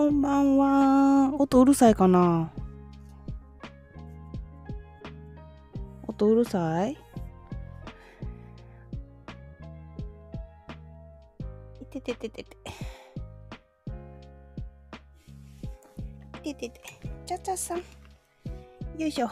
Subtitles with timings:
[0.00, 1.34] こんばんは。
[1.38, 2.50] 音うるさいかな？
[6.08, 6.92] 音うるさい？
[11.82, 12.56] いててててて。
[16.44, 16.80] いててて。
[17.26, 17.78] ちゃちゃさん。
[18.98, 19.28] よいしょ。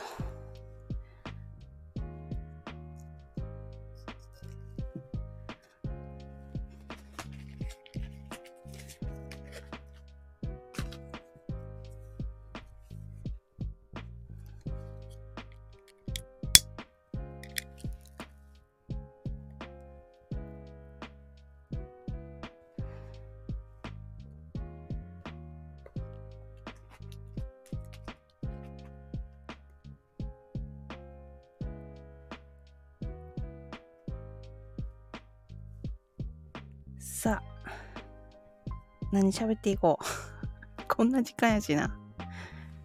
[39.19, 40.05] 何喋っていこう。
[40.86, 41.92] こんな時間やしな。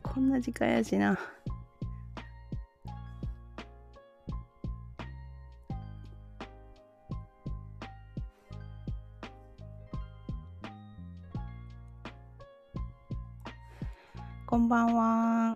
[0.02, 1.16] こんな時間やしな。
[14.48, 15.56] こんばんは。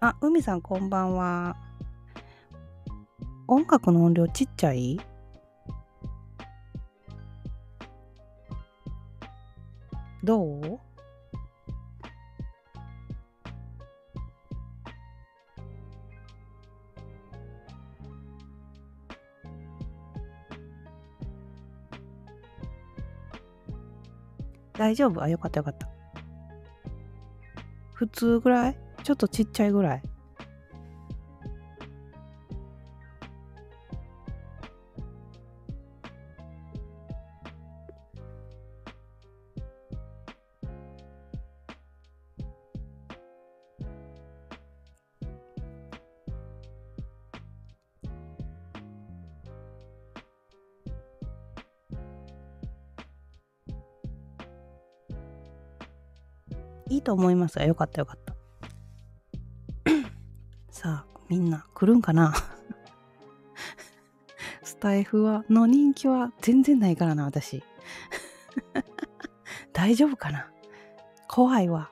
[0.00, 1.71] あ、海さんこんばんは。
[3.62, 4.98] 音楽の音量ちっちゃい？
[10.24, 10.80] どう？
[24.72, 25.22] 大丈夫？
[25.22, 25.88] あ、よかったよかった。
[27.92, 28.76] 普通ぐらい？
[29.04, 30.02] ちょっとちっちゃいぐらい。
[57.02, 58.34] いと思いますがよかったよかった。
[60.70, 62.32] さあ、みんな来るんかな？
[64.62, 67.62] スタイフは、の人気は全然ないからな、私。
[69.74, 70.50] 大丈夫かな？
[71.28, 71.90] 怖いわ。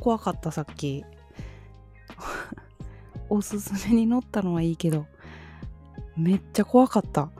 [0.00, 1.04] 怖かった、さっき。
[3.28, 5.06] おすすめに乗ったのはいいけど、
[6.16, 7.30] めっちゃ怖かった。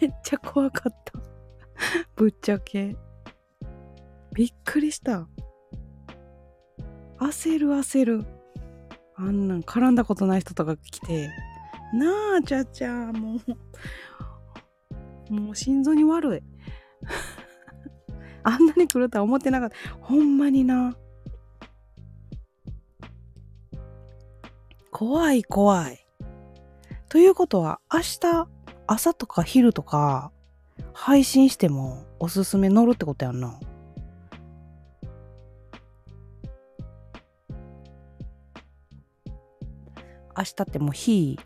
[0.00, 1.12] めっちゃ怖かった。
[2.16, 2.96] ぶっちゃけ。
[4.32, 5.28] びっくりした。
[7.18, 8.24] 焦る焦る。
[9.16, 11.30] あんなん絡んだことない人とか来て、
[11.92, 13.38] なあ、ちゃちゃ、も
[15.30, 16.42] う、もう心臓に悪い。
[18.44, 19.76] あんなに来るとは思ってなかった。
[20.00, 20.96] ほんまにな。
[24.90, 26.06] 怖い怖い。
[27.08, 28.48] ということは、明日、
[28.86, 30.30] 朝とか昼とか、
[30.92, 33.58] 配信してもおすすめ乗るってことやんな。
[40.36, 41.38] 明日ってもう日、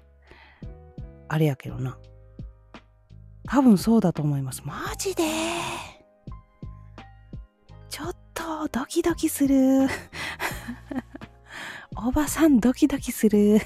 [1.28, 1.98] あれやけどな。
[3.46, 4.62] 多分そうだと思います。
[4.64, 5.24] マジで
[8.70, 9.88] ドキドキする。
[11.96, 13.60] おばさんドキドキする。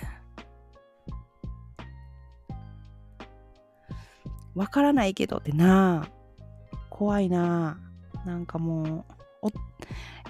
[4.54, 6.06] わからないけどってな
[6.90, 7.78] 怖いな
[8.25, 9.06] なんかも
[9.43, 9.49] う、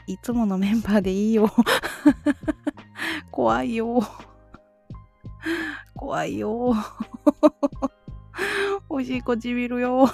[0.07, 1.51] いつものメンバーでいいよ。
[3.31, 4.03] 怖いよ。
[5.95, 6.75] 怖いよ。
[8.89, 10.09] おしいこちびるよ。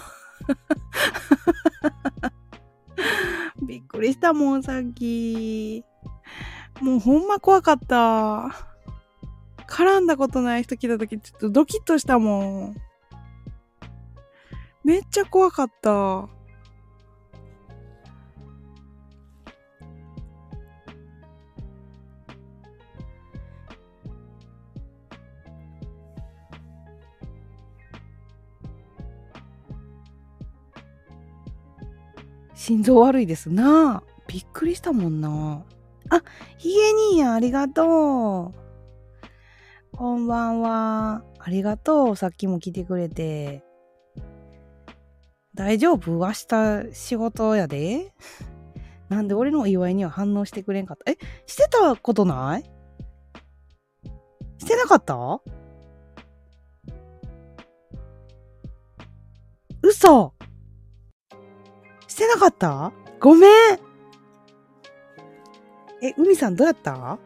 [3.99, 5.85] くりしたもん、さっき。
[6.81, 8.49] もうほんま怖かった。
[9.67, 12.77] 絡んだことない人来た時ちょっとドキッとしたもん。
[14.85, 16.29] めっちゃ怖かった。
[32.69, 34.03] 心臓悪いですな。
[34.27, 35.65] びっくりしたもんな。
[36.11, 36.23] あ、
[36.59, 39.97] ヒゲ兄や、ありがとう。
[39.97, 41.25] こんばんは。
[41.39, 42.17] ありがとう。
[42.17, 43.65] さっきも来てくれて。
[45.55, 46.19] 大丈夫？
[46.19, 48.13] 明日仕事やで。
[49.09, 51.11] なんで俺のお祝いには反応してくれんかった？
[51.11, 51.17] え
[51.47, 52.71] してたことない？
[54.59, 55.41] してなかった？
[59.81, 60.35] 嘘
[62.19, 62.93] してなかった？
[63.21, 63.51] ごめん
[66.03, 67.17] え、海さんどうやった？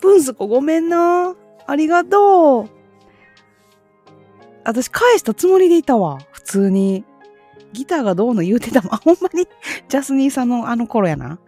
[0.00, 1.34] プンスコごめんな。
[1.66, 2.70] ありがとう。
[4.64, 6.18] 私返したつもりでいたわ。
[6.32, 7.04] 普通に。
[7.74, 8.94] ギターがどうの言うてたもん。
[8.94, 9.46] あ、ほんまに
[9.88, 11.38] ジャスニーさんのあの頃やな。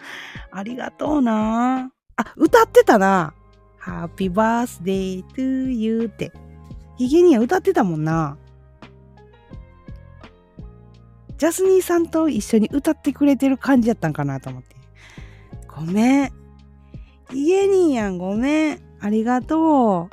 [0.51, 1.91] ありがとうな。
[2.17, 3.33] あ、歌ってたな。
[3.81, 6.33] Happy birthday to you って。
[6.99, 8.37] ヒゲには歌ってたもんな。
[11.39, 14.77] ジャスニーさんと一緒に歌ってくれてる感じやったんかなと思って。
[15.69, 16.33] ごめん。
[17.31, 18.81] ヒゲにやん、ごめん。
[19.01, 20.09] ありがと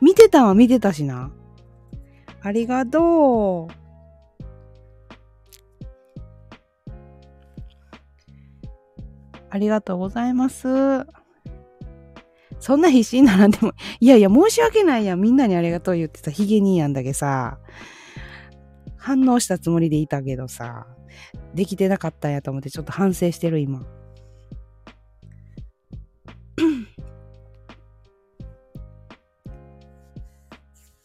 [0.00, 0.04] う。
[0.04, 1.32] 見てたは見てたしな。
[2.42, 3.80] ありがとう。
[9.50, 10.68] ありがとうございます。
[12.60, 15.20] そんな必死にならんでも、いやいや、申し訳ないやん。
[15.20, 17.58] みんなにありがとう言ってたヒゲ兄やんだけさ、
[19.00, 20.86] 反応したつもりでいたけどさ、
[21.54, 23.80] できてなかったんやと思ってちょっと反省してる今。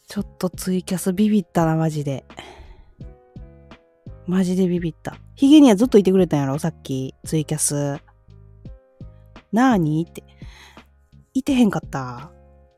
[0.06, 2.26] ちょっとツイキャスビビったな、マジで。
[4.26, 5.16] マジでビビった。
[5.34, 7.98] ヒゲにはずっといてくれたんやろさっき、ツイキャス。
[9.52, 10.06] なーに？
[10.08, 10.22] って。
[11.32, 12.30] いてへんかった。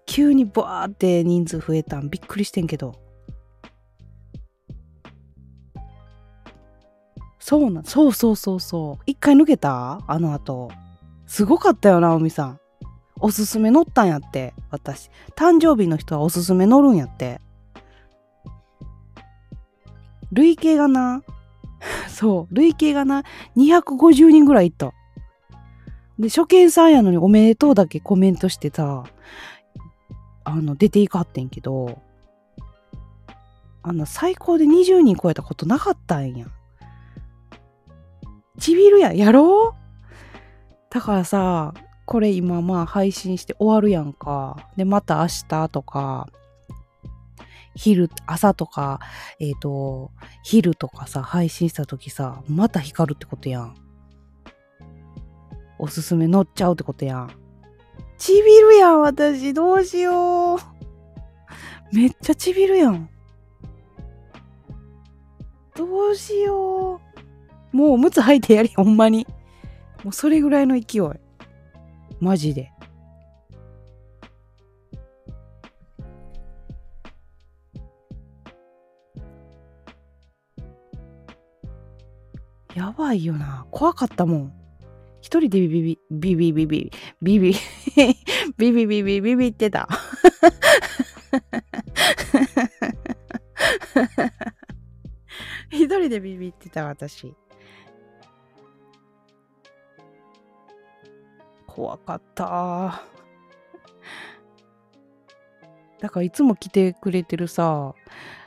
[0.06, 3.07] 急にバーって人数増えたんびっくりしてんけど。
[7.48, 9.02] そうな、そうそうそうそう。
[9.06, 10.02] 一回抜けた？
[10.06, 10.70] あの後。
[11.26, 12.60] すごかったよな、おみさん。
[13.20, 15.08] おすすめ乗ったんやって、私。
[15.34, 17.40] 誕生日の人はおすすめ乗るんやって。
[20.30, 21.22] 累計がな、
[22.10, 23.22] そう、累計がな、
[23.56, 24.92] 250人ぐらいいった。
[26.18, 29.04] で、初見さんやのにおめでとうだけコメントしてさ、
[30.44, 31.98] あの、出ていかってんけど、
[33.82, 36.46] あの、最高で20人超えたことなかったんや。
[38.58, 39.88] ちびるやん、やろう？
[40.90, 41.74] だからさ、
[42.06, 44.68] これ今まあ配信して終わるやんか。
[44.76, 46.28] で、また明日とか、
[47.74, 48.98] 昼、朝とか、
[49.38, 50.10] えっ、ー、と、
[50.42, 53.74] 昼とかさ、配信した時さ、また光るってことやん。
[55.78, 57.30] おすすめ乗っちゃうってことやん。
[58.16, 59.54] ちびるやん、私。
[59.54, 60.58] どうしよう。
[61.92, 63.08] めっちゃちびるやん。
[65.76, 67.07] どうしよう。
[67.72, 69.26] もうおむつ履いてやり、ほんまに。
[70.04, 71.02] もうそれぐらいの勢い。
[72.20, 72.72] マジで。
[82.74, 83.66] やばいよな。
[83.70, 84.52] 怖かったもん。
[85.20, 87.54] 一人でビビビ、ビビビビ、ビビ、
[88.56, 89.88] ビビビビビビってた。
[95.70, 97.34] 一人でビビってた私。
[101.78, 103.04] 怖かった。
[106.00, 107.94] だからいつも来てくれてるさ、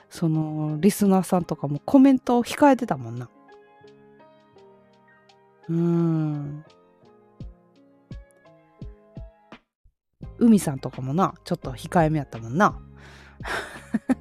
[0.09, 3.29] そのリスナーさんとかもコメントを控えてたもんな。
[5.69, 6.65] うん。
[10.37, 12.81] 海さんとかもな、ちょっと控えめやったもんな。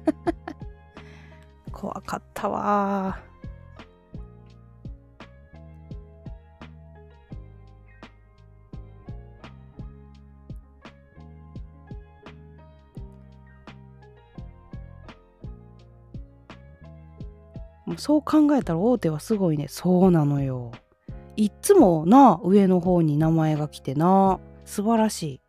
[1.73, 3.19] 怖かったわ
[17.97, 19.67] そう考えたら大手はすごいね。
[19.67, 20.71] そうなのよ。
[21.35, 25.41] いっつもな、上の方に名前が来てな、素晴らしい。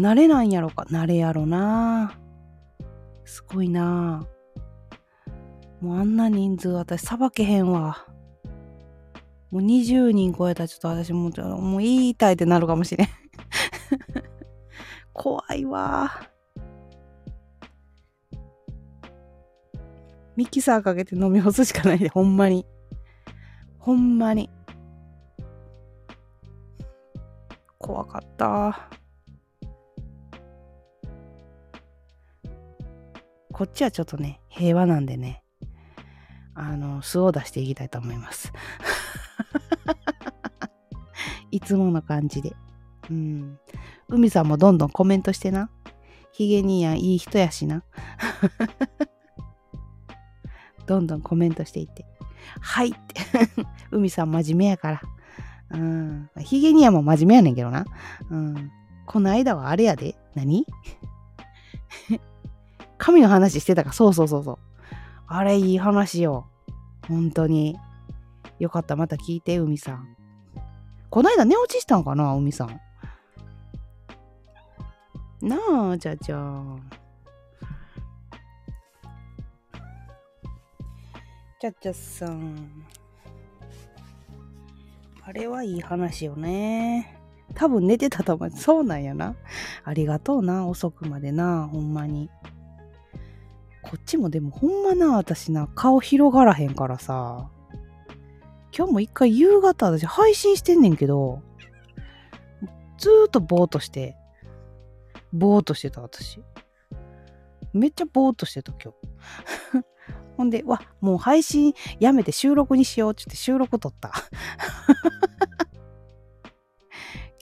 [0.00, 2.18] 慣れなんやろか、慣れやろな。
[3.24, 4.26] すごいな。
[5.80, 8.06] もうあんな人数私さばけへんわ。
[9.50, 13.08] もう20人超えたらちょっと私もうもう言いたいってなるかもしれん。
[15.12, 16.29] 怖いわ。
[20.40, 22.64] ミキサーかけて飲み干すしかないで、 ほんまに。
[23.78, 24.48] ほんまに。
[27.78, 28.88] 怖かった。
[33.52, 35.44] こっちはちょっとね、平和なんでね。
[36.54, 38.50] あの、素を出していきたいと思います。
[41.52, 42.56] いつもの感じで。
[43.10, 43.58] うん。
[44.08, 45.68] 海さんもどんどんコメントしてな。
[46.32, 47.84] ヒゲ兄やんいい人やしな。
[50.90, 52.04] どんどんコメントしていって。
[52.60, 52.98] はいって。
[53.92, 55.02] 海さん真面目やから。
[55.70, 56.28] うん。
[56.40, 57.86] ヒゲ兄やんも真面目やねんけどな。
[58.28, 58.72] うん。
[59.06, 60.16] この間はあれやで。
[60.34, 60.66] 何？
[62.98, 63.92] 神の話してたか。
[63.92, 64.58] そうそうそうそう。
[65.28, 66.48] あれいい話よ。
[67.06, 67.78] 本当に。
[68.58, 68.96] よかった。
[68.96, 70.16] また聞いて、海さん。
[71.08, 72.80] こないだ寝落ちしたんかな、海さん。
[75.40, 75.56] な
[75.92, 76.36] あ、じゃじゃ
[81.60, 82.86] ちゃちゃさん。
[85.22, 87.18] あれはいい話よね。
[87.54, 88.50] 多分寝てたと思う。
[88.50, 89.36] そうなんやな。
[89.84, 92.30] ありがとうな、遅くまでな、ほんまに。
[93.82, 97.50] こっちもでもほんまな、私な、顔広がらへんからさ。
[98.74, 101.42] 今日も一回夕方私配信してんねんけど、
[102.96, 104.16] ずーっとぼーっとして、
[105.34, 106.42] ぼーっとしてた私。
[107.74, 108.94] めっちゃぼーっとしてた今
[109.74, 109.89] 日。
[110.40, 114.10] ほんで、わ、もう配信やめて収録にしようって言って収録撮った。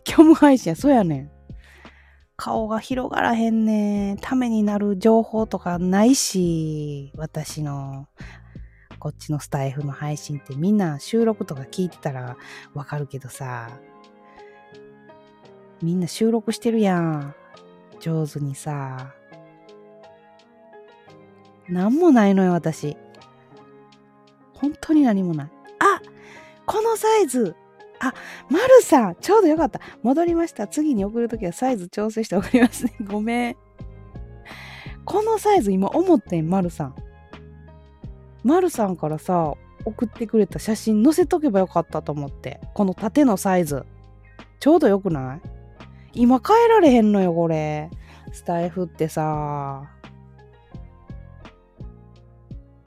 [0.04, 1.30] 今日も配信や、そうやねん。
[2.34, 8.08] 顔が広がらへんねためになる情報とかないし、私の。
[8.98, 12.36] こっちのスタイフの配信ってみんな収録とか聞いてたら
[12.74, 13.70] わかるけどさ、
[15.82, 17.32] みんな収録してるやん。
[18.00, 19.14] 上手にさ。
[21.68, 22.96] なんもないのよ、私。
[24.54, 25.50] 本当に何もない。
[25.78, 26.00] あ
[26.66, 27.54] このサイズ
[28.00, 28.12] あ、
[28.48, 29.80] まるさんちょうどよかった。
[30.02, 30.66] 戻りました。
[30.66, 32.94] 次に送るときはサイズ調整して送りますね。
[33.06, 33.56] ごめん。
[35.04, 36.94] このサイズ今思ってん、まるさん。
[38.44, 42.60] まるさんからさ、送ってくれた写真載せとけばよかったと思って。
[42.74, 43.84] この縦のサイズ。
[44.60, 45.40] ちょうどよくない？
[46.14, 47.90] 今変えられへんのよ、これ。
[48.32, 49.82] スタイフってさ。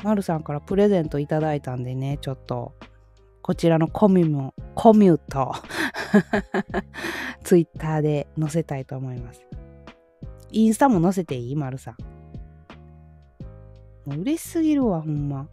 [0.03, 2.73] まるさんからプレゼントいただいたんでね、ちょっと。
[3.43, 5.53] こちらのコミュも、コミュと
[7.43, 9.43] ツイッターで載せたいと思います。
[10.51, 11.55] インスタも載せていい？
[11.55, 11.95] まるさん。
[14.05, 15.47] もう嬉しすぎるわ、ほんま。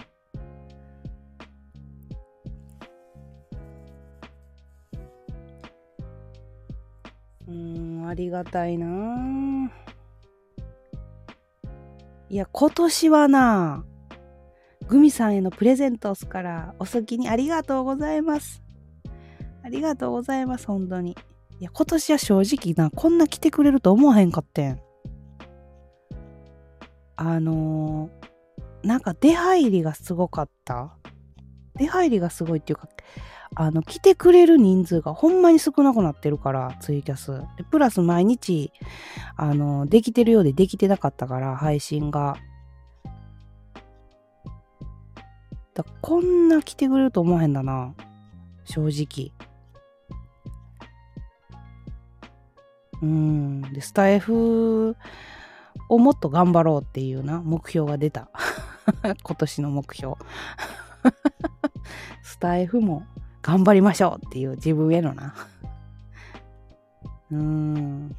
[7.47, 9.71] うーん、ありがたいなぁ
[12.28, 13.98] いや、今年はなぁ、
[14.88, 18.62] グミさんへのプレゼントをすから、お好きにありがとうございます。
[19.62, 21.16] ありがとうございます、本当に。
[21.61, 24.80] いや、今年は正直な、こんな来てくれると思わへんかってん。
[27.16, 30.97] あのー、なんか出入りがすごかった。
[31.75, 32.88] 出入りがすごいっていうか、
[33.54, 37.33] あの、来てくれる人数がほんまに少なくなってるから、ツイキャス。
[37.57, 38.73] でプラス毎日、
[39.37, 42.37] あの、できてるようでできてなかったから、配信が。
[45.78, 47.94] だこんな来てくれると思わへんだな。
[48.64, 49.32] 正直。
[53.00, 53.62] うん。
[53.73, 54.97] で、スタイフ
[55.88, 58.28] をもっと頑張ろうっていうな、目標が出た。
[59.23, 60.16] 今年の目標。
[62.25, 63.04] スタイフも
[63.40, 65.35] 頑張りましょうっていう自分へのな。
[67.30, 68.16] うん。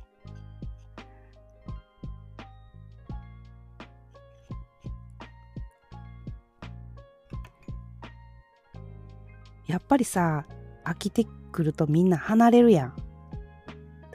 [9.69, 10.47] やっぱりさ、
[10.83, 12.95] 飽きてくるとみんな離れるやん。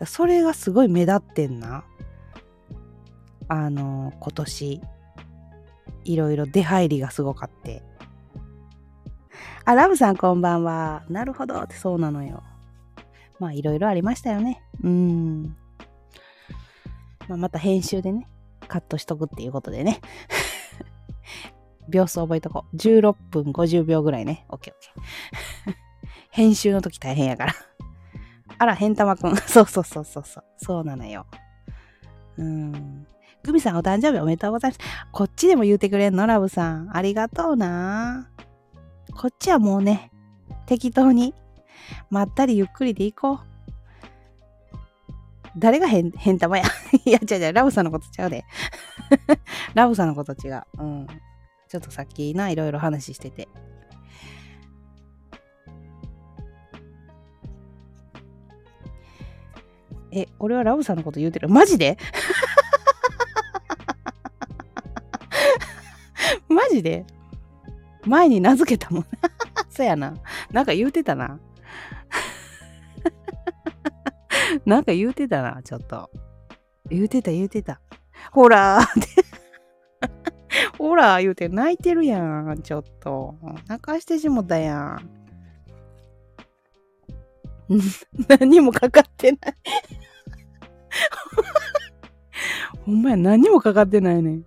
[0.05, 1.85] それがすごい目立ってんな。
[3.47, 4.81] あの、今年、
[6.05, 7.85] いろいろ出入りがすごかって。
[9.65, 11.05] あ、ラブさんこんばんは。
[11.09, 12.43] なるほどってそうなのよ。
[13.39, 14.61] まあいろいろありましたよね。
[14.83, 15.57] うん。
[17.29, 18.27] まあまた編集でね、
[18.67, 20.01] カットしとくっていうことでね。
[21.89, 22.77] 秒数覚えとこう。
[22.77, 24.47] 16分50秒ぐらいね。
[24.49, 25.75] オッケーオッケー。
[26.31, 27.55] 編集の時大変やから。
[28.59, 29.37] あら、へんたまくん。
[29.47, 30.45] そうそうそうそうそう。
[30.57, 31.27] そうなのよ。
[32.37, 33.07] うん。
[33.43, 34.81] グミさんお誕生日おめでとうございます。
[35.13, 36.27] こっちでも言うてくれんの？
[36.27, 36.97] ラブさん。
[36.97, 38.31] ありがとうな。
[39.15, 40.11] こっちはもうね、
[40.67, 41.35] 適当に、
[42.11, 43.39] まったりゆっくりでいこう。
[45.57, 46.65] 誰がへん、へんたまや？
[47.05, 48.45] いや、違う違う、ラブさんのことちゃうで。
[49.75, 50.63] ラブさんのこと違う。
[50.79, 51.07] うん。
[51.75, 53.49] ちょっとさっきな、いろいろ話してて。
[60.13, 61.49] え、俺はラブさんのこと言うてる。
[61.49, 61.99] マジで？
[66.49, 67.05] マジで？
[68.07, 69.07] 前に名付けたもん。
[69.69, 70.15] そやな。
[70.53, 71.41] なんか言うてたな。
[74.65, 76.09] なんか言うてたな、ちょっと。
[76.89, 77.81] 言うてた言うてた。
[78.31, 79.34] ほらーって
[80.95, 83.35] ほら言うて泣いてるやん、ちょっと。
[83.67, 85.11] 泣かしてしもたやん。
[88.29, 89.55] 何もかかってない
[92.87, 94.45] ほんまや、何もかかってないねん。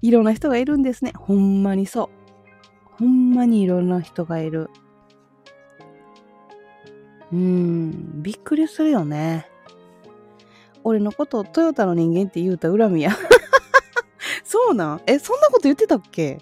[0.00, 1.12] いろんな人がいるんですね。
[1.16, 2.08] ほんまにそう。
[3.00, 4.70] ほんまにいろんな人がいる。
[7.32, 9.48] うーん、びっくりするよね。
[10.84, 13.10] 俺のことをトヨタの人間って言うた恨みや。
[14.54, 15.02] そうなん？
[15.08, 16.38] え、そんなこと言ってたっけ？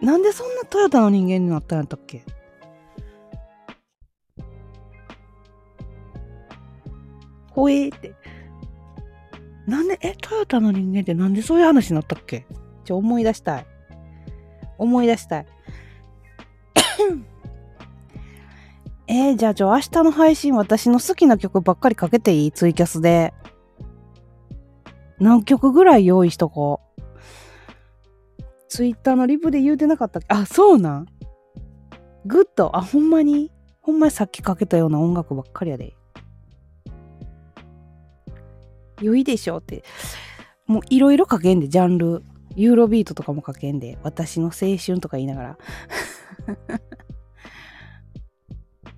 [0.00, 2.24] なんでそんなトヨタの人間になったんやったっけ？
[7.52, 8.16] ほえーって。
[9.68, 12.44] なんで、え、トヨタの人間ってなんでそういう話になったっけ？
[12.82, 13.66] ちょ、思い出したい。
[14.76, 15.46] 思い出したい。
[19.06, 22.52] えー、じゃあ、ちょ、明日の配信私の好きな曲ばっかりかけていい？
[22.52, 23.32] ツイキャスで。
[25.22, 27.02] 何曲ぐらい用意しとこう？
[28.68, 30.26] ツイッターのリプで言うてなかったっけ？
[30.30, 31.06] あ、そうなん
[32.26, 32.76] good。
[32.76, 33.52] あ、ほんまに？
[33.80, 35.94] ほんまにさっきかけたような音楽ばっかりやで。
[39.00, 39.84] 良いでしょって。
[40.66, 42.24] もういろいろかけんで、ジャンル。
[42.54, 43.98] ユーロビートとかもかけんで。
[44.02, 45.58] 私の青春とか言いながら。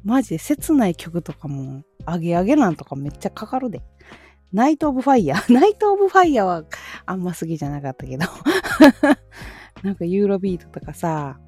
[0.02, 3.82] マジで切ない曲とかも、アゲアゲなんとかめっちゃかかるで。
[4.52, 6.64] Night of Fire。Night of Fire は
[7.06, 8.26] あんま好きじゃなかったけど。
[9.82, 11.38] なんかユーロビートとかさ、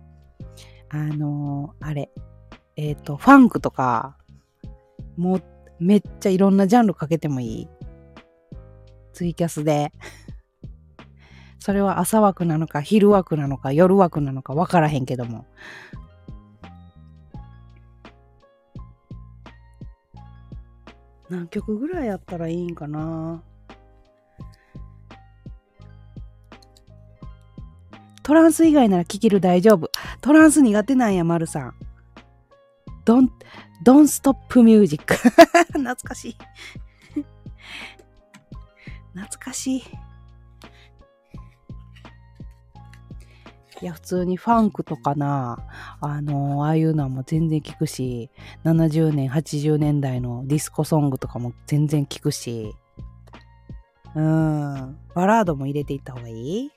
[0.90, 2.10] あのー、あれ、
[2.76, 4.16] えっ、ー、と、ファンクとか、
[5.16, 5.42] もう
[5.80, 7.68] めっちゃいろんなジャンルかけてもいい
[9.12, 9.92] ツイキャスで。
[11.58, 15.46] それは朝枠なのか、昼枠なのか、夜枠なのかわからへんけども。
[21.28, 23.42] 何曲ぐらいやったらいいんかな
[28.22, 29.88] トランス以外なら聴ける大丈夫。
[30.20, 31.74] トランス苦手なんや、まるさん。
[33.04, 33.30] ドン、
[33.84, 35.14] ドンストップミュージック
[35.68, 36.36] 懐かしい。
[39.14, 39.84] 懐かしい。
[43.82, 45.58] いや、普通にファンクとかな、
[46.00, 48.30] あのああいうのはもう全然聞くし、
[48.64, 52.74] 70年、80年代のディスコソングとかも全然聞くし、
[54.14, 56.70] うん、バラードも入れていった方がいい？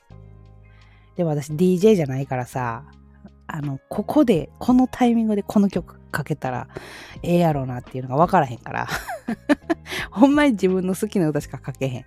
[1.16, 2.84] でも私 DJ じゃないからさ、
[3.48, 6.68] あの、ここで、このタイミングでこの曲かけたら
[7.24, 8.88] ええやろうなっていうのが分からへんから。
[10.12, 12.06] ほんまに自分の好きな歌しか書けへん。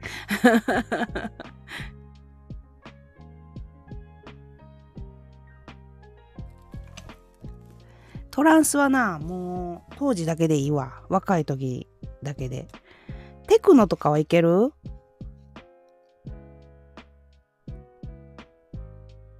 [8.32, 11.02] トランスはな、もう当時だけでいいわ。
[11.10, 11.86] 若い時
[12.22, 12.66] だけで。
[13.46, 14.72] テクノとかはいける？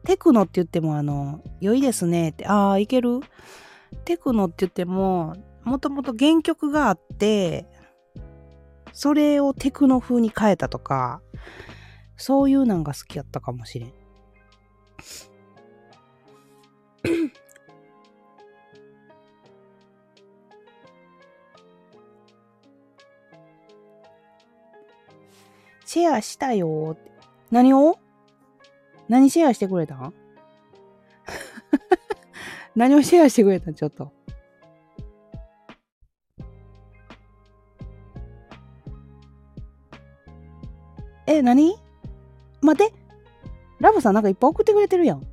[0.05, 3.21] テクノって言ってもあの、良いですねって、ああ、いける？
[4.05, 7.67] テクノって言っても、もともと原曲があって、
[8.93, 11.23] それをテクノ風に変えたとか、
[12.17, 13.93] そういうなんが好きやったかもしれん。
[25.93, 26.97] シェアしたよ
[27.51, 27.99] 何を？
[29.11, 29.97] 何シェアしてくれた？
[29.97, 30.15] ん
[32.75, 33.71] 何をシェアしてくれた？
[33.71, 34.11] んちょっと。
[41.27, 41.77] え、何？
[42.63, 42.95] 待って。
[43.79, 45.32] ラブさんなんかいっぱい送ってくれてるやん。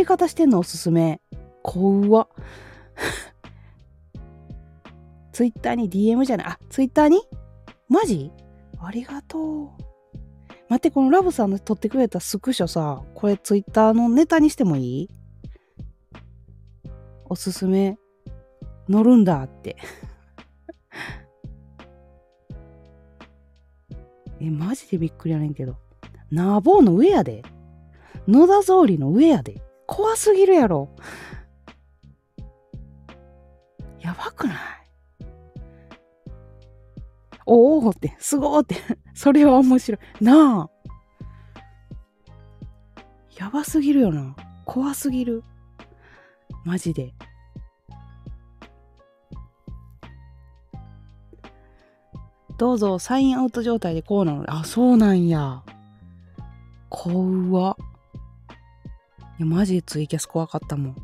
[0.00, 0.58] り方してんの？
[0.58, 1.20] おすすめ。
[1.62, 2.28] 怖っ。
[5.32, 6.46] ツイッターに DM じゃない。
[6.48, 7.22] あ、ツイッターに？
[7.88, 8.30] マジ？
[8.80, 9.68] ありがとう。
[10.68, 15.08] 待って、このラブさんの撮ってくれたスクショさ、これツイッターのネタにしてもいい？
[17.28, 17.98] おすすめ。
[18.88, 19.76] 乗るんだって。
[24.40, 25.76] え、マジでびっくりやねんけど。
[26.30, 27.42] ナーボーの上やで。
[28.26, 29.62] 野田総理の上やで。
[29.92, 30.88] 怖すぎるやろ。
[33.98, 34.56] やばくない？
[37.44, 38.76] おおって、すごーって、
[39.14, 40.24] それは面白い。
[40.24, 40.70] なあ。
[43.36, 44.36] やばすぎるよな。
[44.64, 45.42] 怖すぎる。
[46.64, 47.12] マジで。
[52.58, 54.44] どうぞ、サインアウト状態でこうなの。
[54.46, 55.64] あ、そうなんや。
[56.88, 57.76] 怖っ。
[59.40, 60.96] や、マジツイキャス怖かったもん。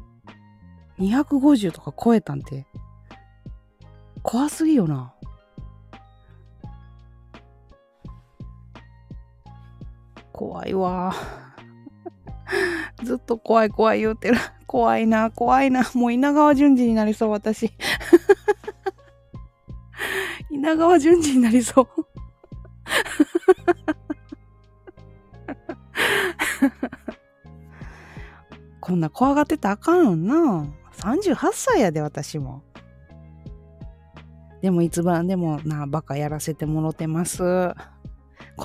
[0.99, 2.67] 250とか超えたんて。
[4.23, 5.15] 怖すぎよな。
[10.33, 11.15] 怖いわ。
[13.03, 14.37] ずっと怖い怖い言うてる。
[14.67, 15.91] 怖いな、怖いな。
[15.95, 17.73] もう稲川淳二になりそう、私。
[20.51, 21.89] 稲川淳二になりそう。
[28.87, 30.65] こんな怖がってたらあかんよな。
[30.93, 32.63] 38歳やで、私も。
[34.63, 37.43] でもいつばでもな、バカやらせてもろてます。
[37.43, 37.75] 今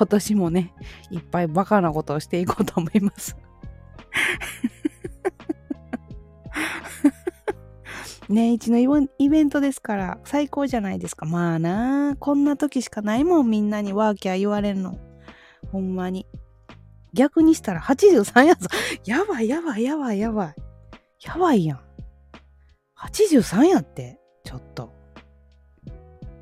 [0.07, 0.75] 年もね、
[1.10, 3.36] いっぱいバカなことをしていこうと思います。
[8.29, 8.77] 年一の
[9.17, 11.25] イベントですから最高じゃないですか。
[11.25, 14.99] まあなこんな時しかないもんみんなにワーキャー言われるの。
[15.71, 16.27] ほんまに。
[17.13, 18.67] 逆にしたら83やぞ。
[19.06, 20.56] やばいやばいやばいやばい。
[21.26, 21.80] やばいやん。
[22.97, 24.19] 83やって。
[24.43, 24.93] ちょっと。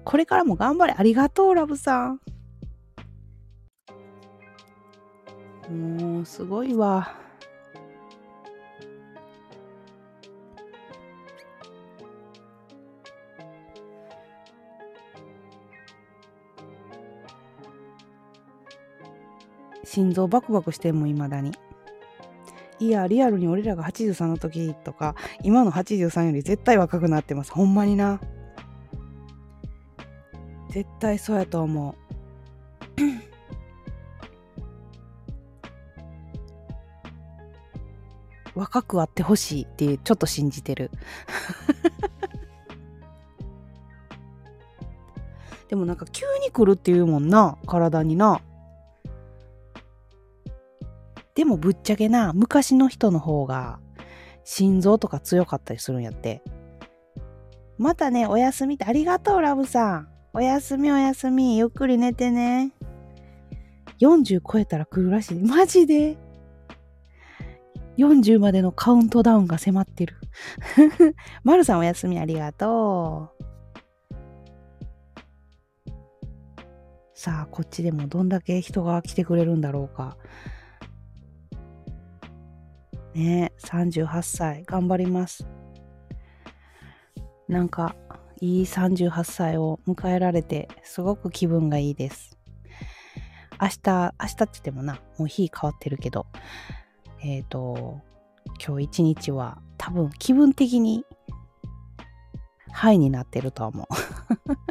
[0.06, 0.94] これからも頑張れ。
[0.98, 2.20] ありがとう、ラブさん。
[5.70, 7.16] もう、すごいわ。
[19.84, 21.52] 心臓バクバクしてんもん、未だに。
[22.80, 27.52] いや、リアルに俺らが83の時とか、今の83より絶対若くなってます。
[27.52, 28.22] ほんまにな。
[30.70, 31.96] 絶対そうやと思う。
[38.56, 40.92] 若くあってほしいっていうちょっと信じてる
[45.70, 48.42] でもなんか急に来るっていうもんな体にな
[51.40, 53.80] でもぶっちゃけな昔の人の方が
[54.44, 56.44] 心臓とか強かったりするんやって
[57.78, 62.74] またねおやすみってありがとうラブさんおやすみおやすみゆっくり寝てね
[64.02, 66.18] 40超えたら来るらしいマジで
[67.98, 70.18] ？40までのカウントダウンが迫ってる。
[71.44, 73.44] まるさんおやすみありがとう。
[77.14, 80.16] さあ、こっちでもどんだけ人が来てくれるんだろうか。
[83.14, 85.48] ね、38歳、頑張ります。
[87.48, 87.96] なんか、
[88.42, 92.38] いい38歳を迎えられて、すごく気分がいいです。
[93.62, 96.28] 明日、明日って言ってもな、もう日変わってるけど、
[97.22, 98.02] えっ、ー、と、
[98.66, 101.04] 今日一日は多分気分的に
[102.72, 103.88] ハイになってると思う。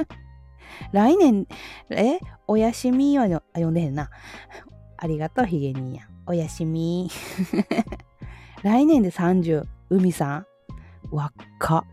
[0.92, 1.46] 来年、
[1.90, 2.18] え？
[2.46, 3.24] おやしみは
[3.55, 4.11] 読んでへんな。
[4.96, 6.09] ありがとう、ヒゲ兄やん。
[6.27, 7.11] おやしみ。
[8.62, 10.46] 来年で30、海さん。
[11.10, 11.84] 若っか。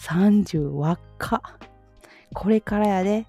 [0.00, 1.42] 30、若っか。
[2.32, 3.26] これからやで。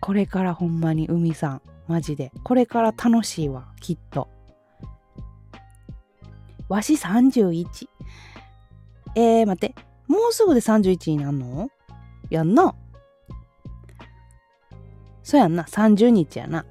[0.00, 1.62] これからほんまに海さん。
[1.88, 2.32] マジで。
[2.44, 4.28] これから楽しいわ、きっと。
[6.68, 7.88] わし31。
[9.16, 9.74] えー、待って。
[10.06, 11.70] もうすぐで31になんの？
[12.30, 12.74] やんな。
[15.22, 15.64] そやんな。
[15.64, 16.64] 30日やな。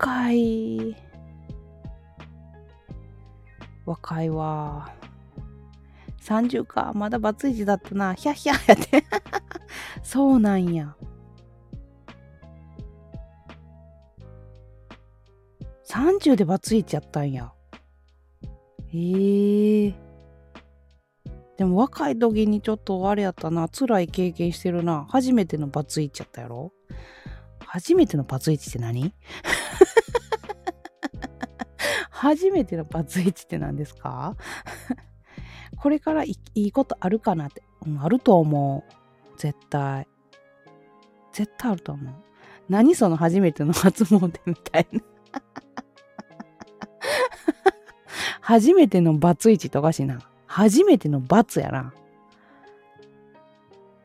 [0.00, 0.96] 若い。
[3.84, 4.90] 若いわ。
[6.22, 6.92] 30か。
[6.94, 8.14] まだバツイチだったな。
[8.14, 9.04] ヒャヒャやって
[10.02, 10.96] そうなんや。
[15.86, 17.52] 30でバツイチやったんや。
[18.94, 19.94] ええー。
[21.58, 23.68] でも若い時にちょっとあれやったな。
[23.68, 25.04] 辛い経験してるな。
[25.10, 26.72] 初めてのバツイチやったやろ
[27.66, 29.12] 初めてのバツイチって何？
[32.20, 34.36] 初めてのバツイチって何ですか？
[35.80, 38.92] これからいいことあるかなって、うん、あると思う。
[39.38, 40.06] 絶対。
[41.32, 42.14] 絶対あると思う。
[42.68, 45.00] 何その初めての初詣みたいな。
[48.42, 50.18] 初めてのバツイチとかしな。
[50.46, 51.94] 初めてのバツやな。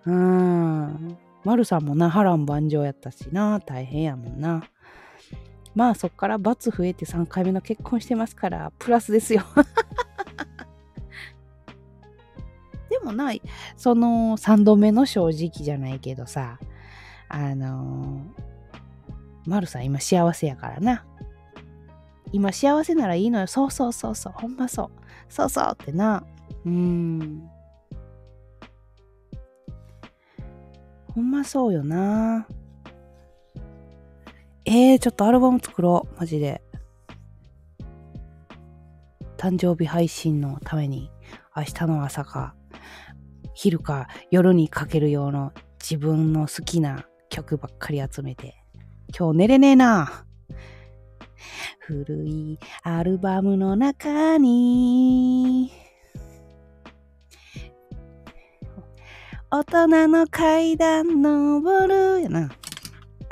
[0.05, 1.17] うーん。
[1.43, 3.59] マルさんもな、波乱万丈やったしな。
[3.59, 4.63] 大変やもんな。
[5.75, 9.43] まあそっから罰増えて3回目の結婚してますからプラスですよ。
[12.89, 13.41] でもない。
[13.75, 16.59] その3度目の正直じゃないけどさ
[17.27, 21.05] あのー、マルさん今幸せやからな。
[22.31, 23.47] 今幸せならいいのよ。
[23.47, 24.33] そうそうそうそう。
[24.33, 24.89] ほんまそう。
[25.29, 26.23] そうそうってな。
[26.65, 27.49] うん。
[31.13, 32.47] ほんまそうよな。
[34.67, 36.19] えー、ちょっとアルバム作ろう。
[36.19, 36.63] マジで。
[39.37, 41.11] 誕生日配信のために。
[41.55, 42.53] 明日の朝か
[43.53, 48.55] 昼か夜にかけるような自分の好きな曲ばっかり集めて。
[49.17, 50.25] 今日寝れねえな。
[51.79, 55.71] 古いアルバムの中に。
[59.51, 62.49] 大人の階段登るやな。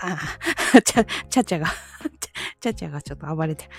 [0.06, 1.68] あ、ちゃ、ちゃちゃが
[2.60, 3.70] ちゃちゃがちょっと暴れてる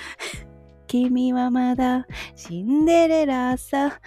[0.88, 4.00] 君はまだシンデレラさ。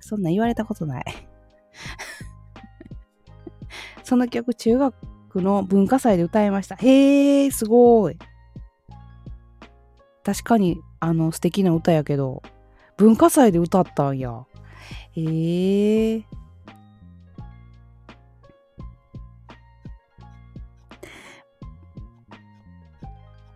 [0.00, 1.04] そんな言われたことない
[4.02, 4.94] その曲中学
[5.36, 6.74] の文化祭で歌いました。
[6.76, 8.18] へえ、すごい。
[10.24, 12.42] 確かに、あの、素敵な歌やけど、
[12.96, 14.44] 文化祭で歌ったんや。
[15.12, 16.24] へえ。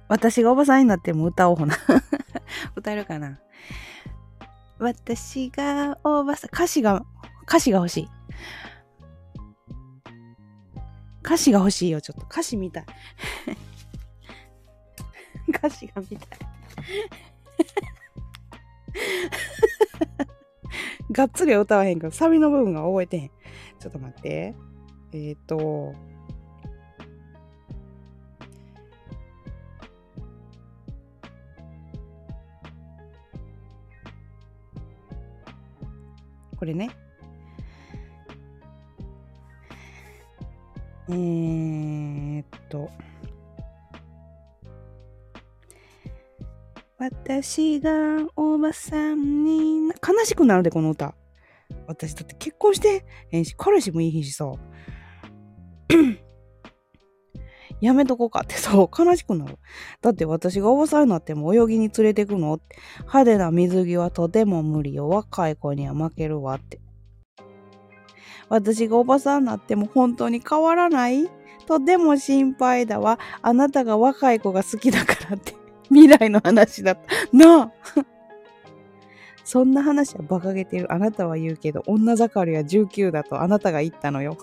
[0.08, 1.76] 私がおばさんになっても歌おうほな。
[2.76, 3.38] 歌えるかな？
[4.78, 7.04] 私がおばさん、歌詞が、
[7.44, 8.08] 歌詞が欲しい。
[11.24, 12.26] 歌詞が欲しいよ、ちょっと。
[12.26, 12.86] 歌詞見たい。
[15.48, 16.18] 歌詞が見たい。
[21.12, 23.30] がっつりは歌わへんけど、サビの部分が覚えてへん。
[23.78, 24.54] ちょっと待って。
[25.12, 25.94] えっ、ー、と、
[36.64, 36.88] これね。
[41.10, 42.88] えー、っと。
[46.96, 47.90] 私が
[48.34, 51.14] おばさんに悲しくなるで、この歌。
[51.86, 54.50] 私だって結婚してへんし、彼氏もいいしさ。
[57.84, 59.58] やめとこうかってそう、悲しくなる。
[60.00, 62.60] だって私がおばさんになっても泳ぎに連れてくの？
[63.00, 65.08] 派手な水着はとても無理よ。
[65.08, 66.80] 若い子には負けるわって。
[68.48, 71.28] 私がおばさんになっても本当に変わらない？
[71.66, 73.18] とても心配だわ。
[73.42, 75.54] あなたが若い子が好きだからって。
[75.88, 77.36] 未来の話だった。
[77.36, 77.72] なあ
[79.44, 80.90] そんな話は馬鹿げてる。
[80.90, 84.38] あなたは言うけど、女盛りは19だとあなたが言ったのよ。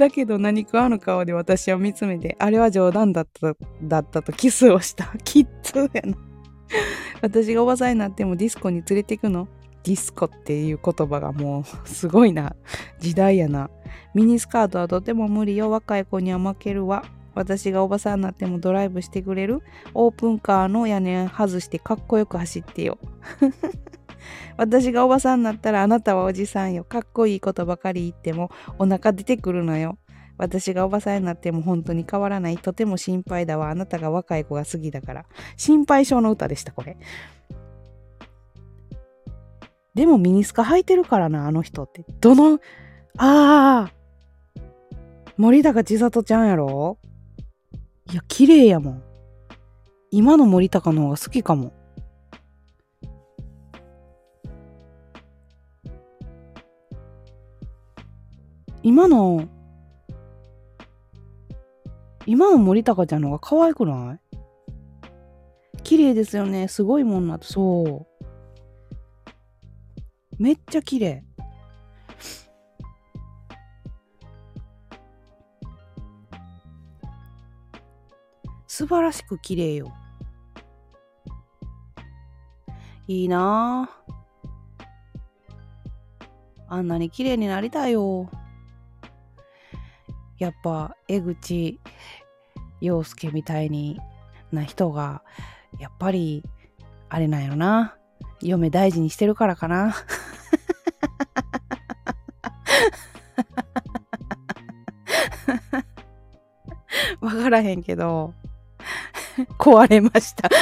[0.00, 5.12] だけど何かあの顔で私を見つめて、あれは冗談だっただったとキスをした。
[5.24, 6.16] キッズやな。
[7.20, 9.46] 私がおばさんになってもディスコに連れて行くの？
[9.84, 12.56] ディスコっていう言葉がもうすごいな。
[12.98, 13.68] 時代やな。
[14.14, 15.70] ミニスカートはとても無理よ。
[15.70, 17.04] 若い子には負けるわ。
[17.34, 19.60] 私がおばさんになってもドライブしてくれる？
[19.92, 22.96] オープンカーの屋根外してかっこよく走ってよ。
[24.56, 26.84] 私がおばさんになったらあなたはおじさんよ。
[26.84, 29.98] かっこいいことばかり言ってもお腹出てくるのよ。
[30.38, 32.56] 私がおばさんになっても本当に変わらない。
[32.56, 33.68] とても心配だわ。
[33.68, 35.26] あなたが若い子が好きだから。
[35.56, 36.96] 心配性の歌でした、これ。
[39.94, 42.06] でもミニスカ履いてるからな、あの人って。
[42.20, 42.60] どの、
[43.18, 43.92] ああ
[45.36, 46.98] 森高千里ちゃんやろ？
[48.10, 49.02] いや、綺麗やもん。
[50.10, 51.72] 今の森高の方が好きかも。
[58.82, 59.48] 今の、
[62.26, 64.20] 今の森高ちゃんの方が可愛くない？
[65.82, 66.68] 綺麗ですよね。
[66.68, 67.46] すごいもんなと。
[67.46, 68.26] そう。
[70.38, 71.24] めっちゃ綺麗。
[78.66, 79.92] 素晴らしく綺麗よ。
[83.08, 83.90] いいな
[86.68, 86.74] あ。
[86.76, 88.30] あんなに綺麗になりたいよ。
[90.40, 91.78] やっぱ江口
[92.80, 94.00] 洋介みたいに
[94.50, 95.22] な人が
[95.78, 96.42] やっぱり
[97.10, 97.94] あれなんやろな。
[98.40, 99.94] 嫁大事にしてるからかな。
[107.20, 108.32] わからへんけど
[109.58, 110.48] 壊れました。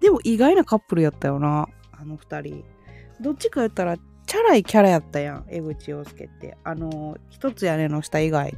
[0.00, 2.64] でも意外なカップルやったよなあの二人。
[3.20, 3.98] どっちかやったら
[4.36, 6.58] チャラいキャラやったやん江口洋介って。
[6.62, 8.54] あの一つ屋根の下以外。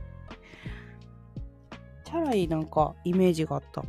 [2.05, 3.85] チャラいなんかイメージがあった。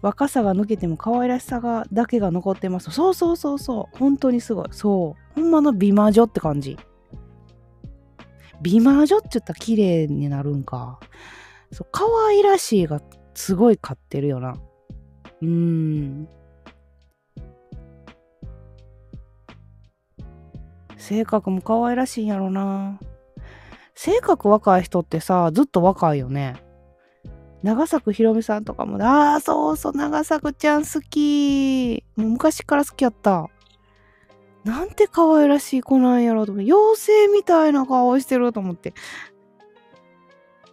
[0.00, 2.90] 若さが抜けても可愛らしさがだけが残ってます。
[2.92, 3.98] そうそうそうそう。
[3.98, 4.68] 本当にすごい。
[4.70, 5.40] そう。
[5.40, 6.78] ほんまの美魔女って感じ。
[8.62, 10.98] 美魔女って言ったら綺麗になるんか。
[11.72, 13.02] そう可愛らしいが
[13.34, 14.56] すごい買ってるよな。
[15.42, 16.28] うーん。
[20.96, 22.98] 性格も可愛らしいんやろな。
[23.94, 26.56] 性格若い人ってさずっと若いよね。
[27.62, 32.04] 長作ひろみさんとかもああそうそう長作ちゃん好き。
[32.16, 33.48] もう昔から好きやった。
[34.64, 36.72] なんて可愛らしい子なんやろと思って。
[36.72, 38.94] 妖精みたいな顔してると思って。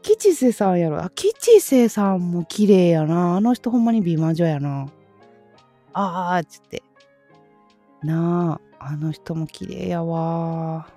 [0.01, 1.01] 吉瀬さんやろ。
[1.01, 3.37] あ吉瀬さんも綺麗やな。
[3.37, 4.87] あの人ほんまに美魔女やな。
[5.93, 6.83] ああっつって。
[8.01, 8.72] なあ。
[8.85, 10.89] あの人も綺麗やわ。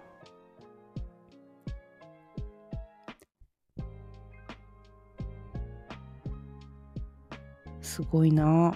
[7.81, 8.75] すごいな。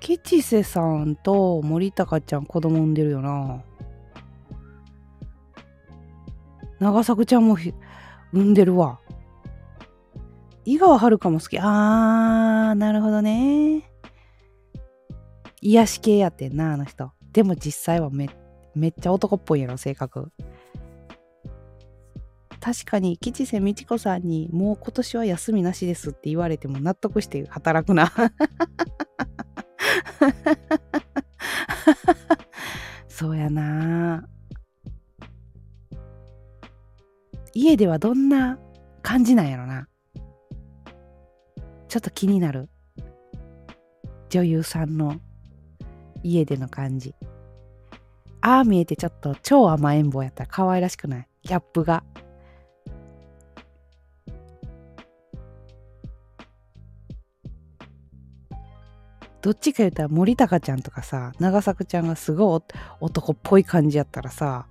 [0.00, 3.62] 吉瀬さんと森高ちゃん子供産んでるよな。
[6.80, 7.56] 長作ちゃんも
[8.32, 8.98] 産んでるわ。
[10.64, 11.56] 井川遥も好き。
[11.56, 13.91] あーなるほどね。
[15.62, 17.12] 癒し系やってんなあの人。
[17.32, 18.28] でも実際はめ
[18.74, 20.32] めっちゃ男っぽいやろ性格。
[22.60, 28.12] 確かに吉瀬美智子さんにもう今年は休みなしですって言われても納得して働くな。
[33.08, 34.28] そうやな。
[37.54, 38.58] 家ではどんな
[39.02, 39.86] 感じなんやろな。
[41.86, 42.68] ちょっと気になる。
[44.28, 45.20] 女優さんの
[46.22, 47.14] 家での感じ。
[48.40, 50.44] ああ見えてちょっと超甘えん坊やった。
[50.44, 51.28] ら可愛らしくない。
[51.42, 52.04] ギャップが。
[59.40, 62.60] どっちか言ったら森高ちゃんとかさ長作ちゃんがすごい
[63.00, 64.68] 男っぽい感じやったらさ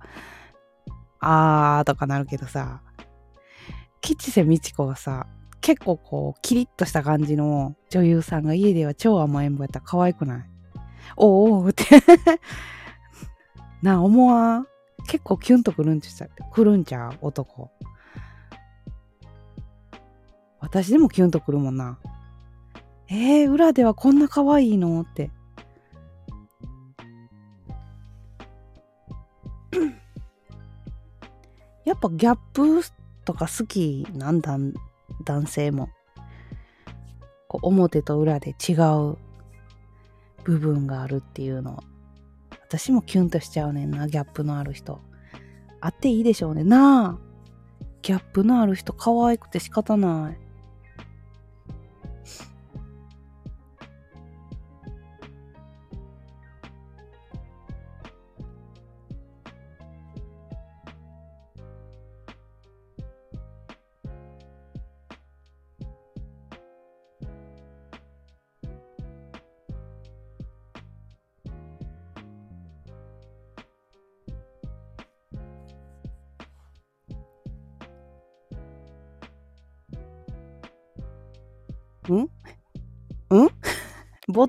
[1.20, 2.80] あーとかなるけどさ
[4.00, 5.26] 吉瀬美智子がさ
[5.60, 10.51] 結構こうキリッとした感じの女優さんが家では超甘えん坊やったら可愛くない？
[11.16, 11.84] おうおうって。
[13.82, 14.66] なあ思わん？
[15.08, 17.18] 結構キュンとくるんちゃくるんちゃう？
[17.20, 17.70] 男。
[20.60, 21.98] 私でもキュンとくるもんな。
[23.08, 25.00] えー、裏ではこんな可愛いの？
[25.00, 25.30] って。
[31.84, 32.80] やっぱギャップ
[33.24, 34.56] とか好きなんだ
[35.24, 35.88] 男性も。
[37.48, 39.16] こう表と裏で違う。
[40.44, 41.82] 部分があるっていうの
[42.50, 45.00] 私もキュンとしちゃうねんなギャップのある人。
[45.80, 46.64] あっていいでしょうね。
[46.64, 47.32] なあ
[48.02, 50.41] ギャップのある人可愛くて仕方ない。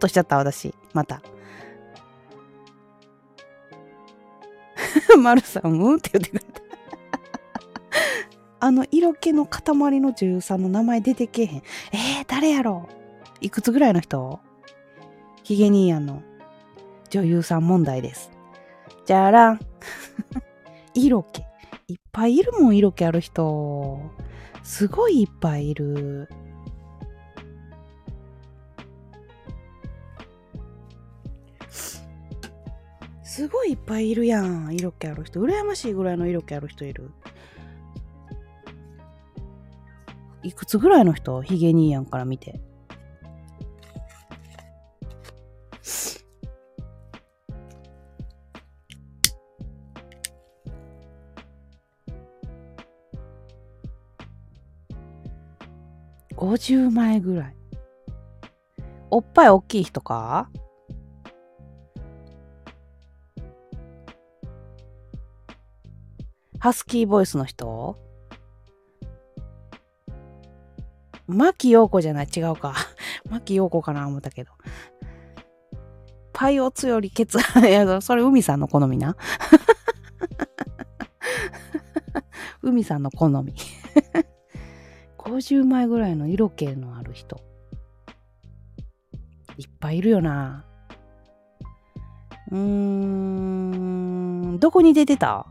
[0.04, 0.74] としちゃった私。
[0.94, 1.22] また。
[5.18, 5.95] まるさんうん？
[5.95, 6.62] って言ってくれた。
[8.60, 9.62] あの色気の塊
[9.99, 11.58] の女優さんの名前出てけえへん。
[11.58, 12.89] えー、誰やろ
[13.41, 14.39] いくつぐらいの人？
[15.43, 16.22] ヒゲニーヤの
[17.10, 18.32] 女優さん問題です。
[19.06, 19.60] じゃらん。
[20.93, 21.43] 色気。
[21.88, 24.01] いっぱいいるもん色気ある人。
[24.64, 26.30] すごいいっぱいいる。
[33.36, 35.40] すごいいっぱいいるやん色気ある人。
[35.40, 37.10] 羨ましいぐらいの色気ある人いる。
[40.44, 41.42] いくつぐらいの人？
[41.42, 42.62] ヒゲ兄やんから見て。
[56.36, 57.56] 50枚ぐらい。
[59.10, 60.52] おっぱい大きい人か？
[66.64, 67.97] ハスキーボイスの人？
[71.28, 72.28] 牧陽子じゃない？
[72.34, 72.74] 違うか
[73.30, 74.51] 牧陽子かな思ったけど
[76.32, 77.38] ぱいおつよりケツ、
[77.68, 79.18] いや、それ海さんの好みな。
[82.64, 83.53] 海さんの好み。
[85.18, 87.41] 50枚ぐらいの色気のある人。
[89.57, 90.64] いっぱいいるよな。
[92.51, 95.45] うーん、どこに出てた？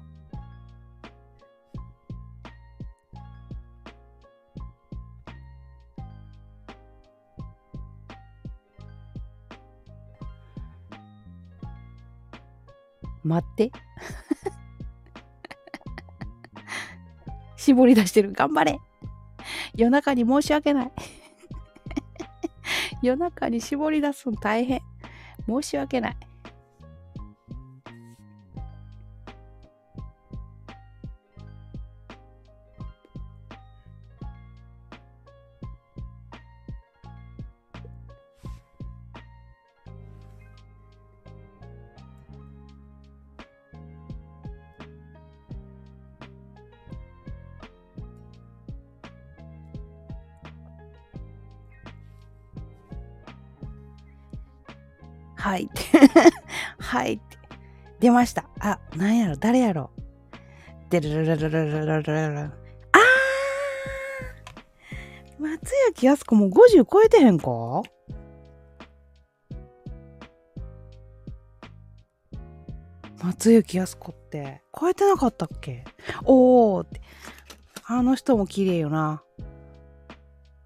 [13.25, 13.71] 待って。
[17.57, 18.33] 絞り出してる。
[18.33, 18.79] 頑張れ。
[19.75, 20.93] 夜中に申し訳ない。
[23.03, 24.81] 夜中に絞り出すの大変。
[25.47, 26.17] 申し訳ない。
[56.79, 57.21] はい。
[58.01, 58.49] 出ました。
[58.61, 59.91] あ、なんやろ、誰やろ？
[60.91, 62.39] でるるるるるるるる。
[62.93, 67.83] あー松焼靖子も50超えてへんか？
[73.23, 75.85] 松雪靖子って超えてなかったっけ？
[76.25, 77.01] おーって。
[77.87, 79.23] あの人も綺麗よな。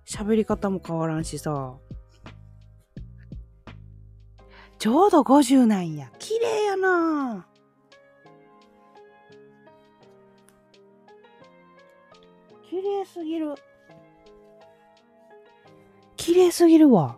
[0.06, 1.74] 喋り方も変わらんしさ。
[4.86, 6.12] ちょうど50なんや。
[6.20, 7.44] 綺麗やな
[12.70, 13.56] 綺麗すぎる。
[16.14, 17.16] 綺麗すぎるわ。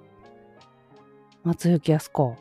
[1.44, 2.36] 松雪康子。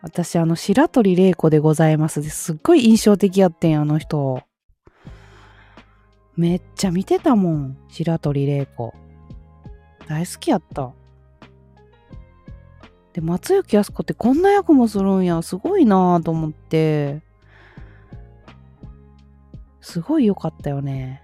[0.00, 4.42] 私、あの、白鳥玲子でございますですっごい印象的やってん、あの人。
[6.34, 8.94] めっちゃ見てたもん、白鳥玲子。
[10.08, 10.94] 大好きやった。
[13.16, 17.22] で、松雪靖子ってこんな役もするんや、すごいなと思って、
[19.80, 21.22] すごい良かったよね。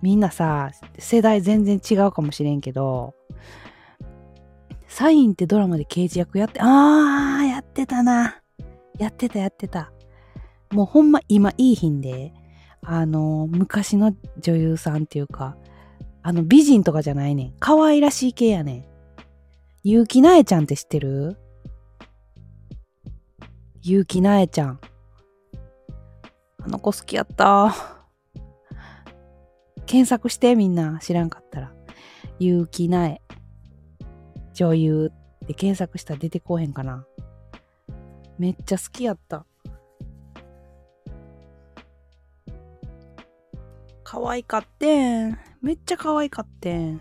[0.00, 3.14] みんなさ、世代全然違うかもしれんけど、
[4.88, 8.40] サインってドラマで刑事役やって、あー、やってたな。
[8.98, 9.92] やってた、やってた。
[10.70, 12.32] もうほんま今いい品で、
[12.80, 15.58] あの、昔の女優さんっていうか、
[16.26, 17.54] あの、美人とかじゃないねん。
[17.60, 18.84] 可愛らしい系やねん。
[19.84, 21.36] 結城なえちゃんって知ってる？
[23.82, 24.80] 結城なえちゃん。
[26.62, 27.74] あの子好きやった。
[29.84, 31.74] 検索してみんな知らんかったら。
[32.38, 33.20] 結城なえ。
[34.54, 35.12] 女優
[35.44, 37.04] って検索したら出てこへんかな。
[38.38, 39.44] めっちゃ好きやった。
[44.02, 45.38] 可愛かってん。
[45.64, 47.00] めっちゃ可愛かってん。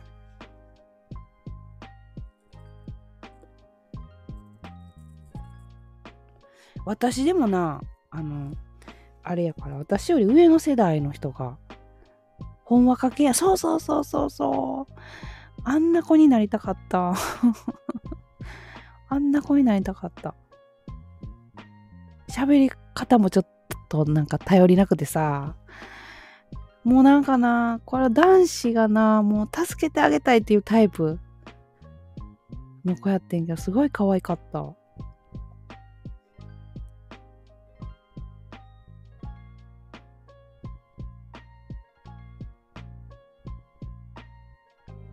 [6.86, 8.54] 私でもな、あの、
[9.22, 11.58] あれやから、私より上の世代の人が、
[12.64, 14.94] ほんわか系や、そうそうそうそうそう。
[15.66, 17.16] あんな子になりたかった。
[19.10, 20.36] あんな子になりたかった。
[22.30, 23.48] 喋り方もちょっ
[23.90, 25.58] となんか頼りなくてさ、
[26.84, 31.18] もうなんかな、これ男子がな、もう助けてあげたいっていうタイプ
[32.84, 34.76] の子やってんけど、すごい可愛かった。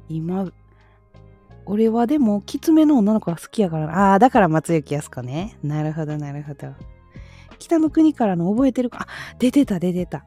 [0.09, 0.51] 今、
[1.67, 5.57] 俺はでも、きつめの女の子が好きやから、ああ、だから松雪靖子ね。
[5.63, 6.75] なるほど、なるほど。
[7.61, 9.03] 北の国からの覚えてるか。
[9.03, 9.07] あ、
[9.39, 10.25] 出てた、出てた。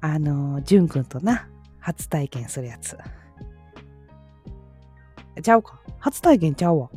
[0.00, 1.48] あの、じゅんくんとな、
[1.80, 2.96] 初体験するやつ。
[5.42, 5.80] ちゃうか？
[5.98, 6.90] 初体験ちゃうわ。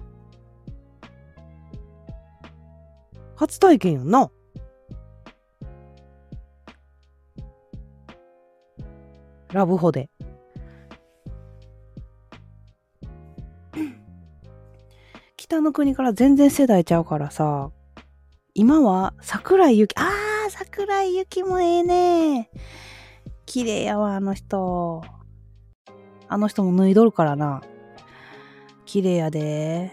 [3.35, 4.29] 初体験やんな。
[9.51, 10.09] ラブホで。
[15.37, 17.71] 北の国から全然世代ちゃうからさ、
[18.53, 22.49] 今は桜井ゆき、あー、桜井ゆきもええね
[23.51, 25.03] 綺麗やわ、あの人。
[26.29, 27.61] あの人も脱いどるからな。
[28.85, 29.91] 綺麗やで。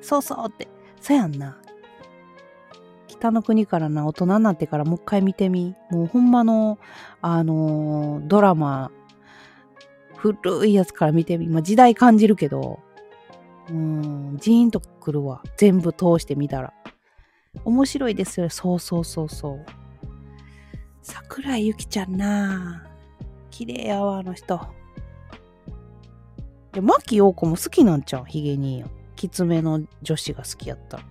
[0.00, 0.68] そうそうって。
[1.00, 1.58] そやんな。
[3.08, 5.74] 北の国からな、大人になってからもう一回見てみ。
[5.90, 6.78] もうほんまの、
[7.20, 8.92] あのー、ドラマ
[10.14, 12.78] 古いやつから見てみ、まあ、時代感じるけど、
[13.70, 15.42] うん、ジーンとくるわ。
[15.56, 16.72] 全部通してみたら。
[17.64, 18.48] 面白いですよ。
[18.50, 19.81] そうそうそうそう。
[21.02, 22.86] 桜井ゆきちゃんな
[23.50, 24.60] 綺麗やわ、あの人。
[26.72, 28.24] で、牧陽子も好きなんちゃう？
[28.24, 28.84] ヒゲに。
[29.14, 31.04] きつめの女子が好きやったら。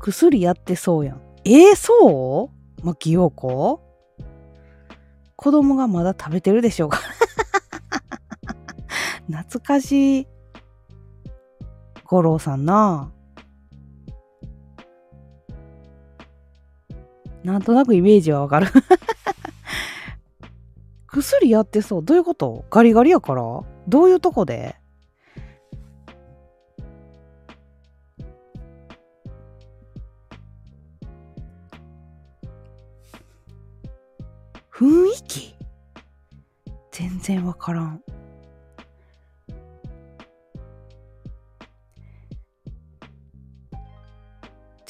[0.00, 1.20] 薬やってそうやん。
[1.44, 2.50] えー、そ
[2.82, 2.86] う？
[2.86, 3.80] 牧陽子？
[5.36, 6.98] 子供がまだ食べてるでしょうか？
[9.30, 10.26] 懐かしい。
[12.04, 13.10] 五郎さんな。
[17.44, 18.68] なんとなくイメージはわかる
[21.08, 22.04] 薬やってそう。
[22.04, 22.64] どういうこと？
[22.70, 23.42] ガリガリやから？
[23.88, 24.76] どういうとこで？
[34.70, 35.54] 雰囲気？
[36.90, 38.02] 全然わからん。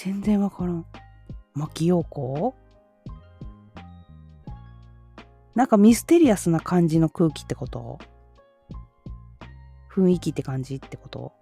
[0.05, 0.85] 全然わからん。
[1.55, 2.57] 牧陽子？
[5.55, 8.01] なんかミステリアスな感じの空気ってこと？
[9.95, 11.33] 雰囲気って感じってこと？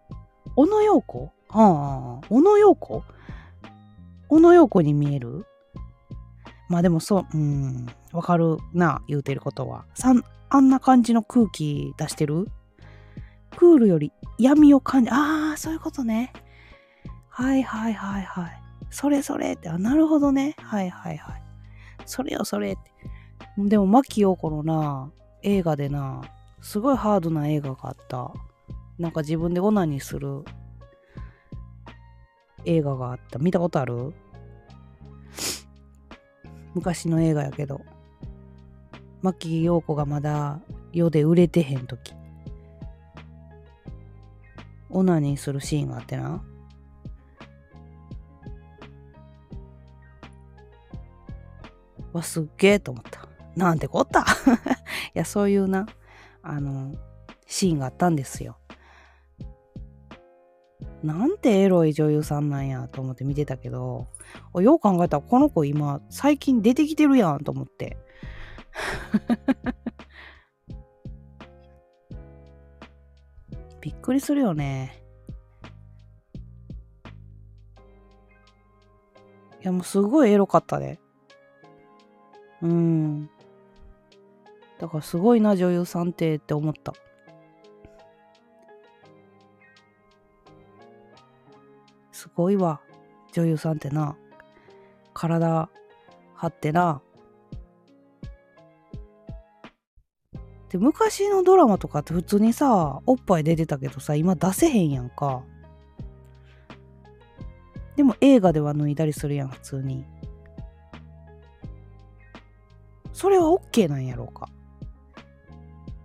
[0.56, 1.32] 小野陽子？
[1.48, 3.02] はあ、小野陽子？
[4.28, 5.46] 小野陽子に見える？
[6.68, 9.86] まあでもそう、うん、わかるな、言うてることは。
[9.94, 12.46] さん、あんな感じの空気出してる？
[13.56, 16.34] クールより闇を感じ、ああ、そういうことね。
[17.40, 18.62] はいはいはいはい。
[18.90, 20.54] それそれって、あ、なるほどね。
[20.58, 21.42] はいはいはい。
[22.04, 22.92] それよそれって。
[23.56, 25.10] でも、牧陽子のな、
[25.42, 26.20] 映画でな、
[26.60, 28.30] すごいハードな映画があった。
[28.98, 30.44] なんか自分でオナニーする
[32.66, 33.38] 映画があった。
[33.38, 34.12] 見たことある？
[36.74, 37.80] 昔の映画やけど
[39.22, 40.60] 牧陽子がまだ
[40.92, 42.14] 世で売れてへん時
[44.88, 46.44] オナニーするシーンがあってな
[52.12, 54.20] わすっげえと思ったなんてこった？
[54.24, 54.24] い
[55.14, 55.86] やそういうな
[56.42, 56.94] あの
[57.46, 58.56] シーンがあったんですよ
[61.02, 64.08] なんてエロい女優さんなんやと思って見てたけど、
[64.54, 67.96] よう考えたらこの子今最近出てきてるやんと思って。
[73.80, 75.02] びっくりするよね。
[79.62, 81.00] いやもうすごいエロかったで。
[82.62, 83.30] うん。
[84.78, 86.94] だからすごいな女優さんってって思った。
[92.20, 92.82] すごいわ
[93.32, 94.14] 女優さんってな
[95.14, 95.70] 体
[96.34, 97.00] 張ってな
[100.68, 105.42] で昔のドラマとかって普通にさおっぱい出てたけどさ今出せへんやんか
[107.96, 110.04] でも映画では脱いだりするやん普通に
[113.20, 114.48] それは OK なんやろうか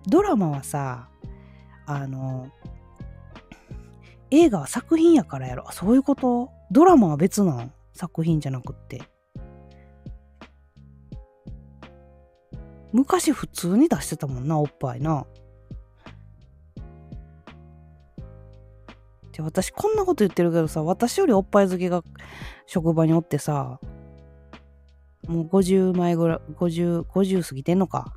[0.05, 1.07] ドラマはさ
[1.85, 2.49] あの
[4.31, 5.65] 映画は作品やからやろ。
[5.71, 6.49] そういうこと？
[6.71, 7.71] ドラマは別なん？
[7.93, 9.01] 作品じゃなくって。
[12.91, 15.25] 昔普通に出してたもんな、おっぱいな。
[19.31, 22.03] で私こんなこと言ってるけどさ、私よりおっぱい好きが
[22.65, 23.79] 職場におってさ、
[25.27, 28.13] もう50前ぐらい、50、50過ぎてんのか。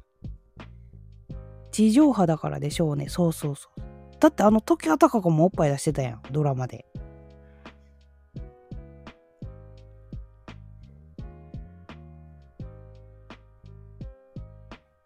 [1.71, 3.09] 地上波だからでしょうね。
[3.09, 3.99] そうそうそう。
[4.21, 6.87] だってあの時は高子もおっぱい出してたやんドラマで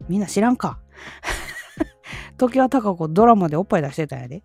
[0.09, 0.81] みんな知らんか
[2.39, 4.43] 時は高子ドラマでおっぱい出してたんやで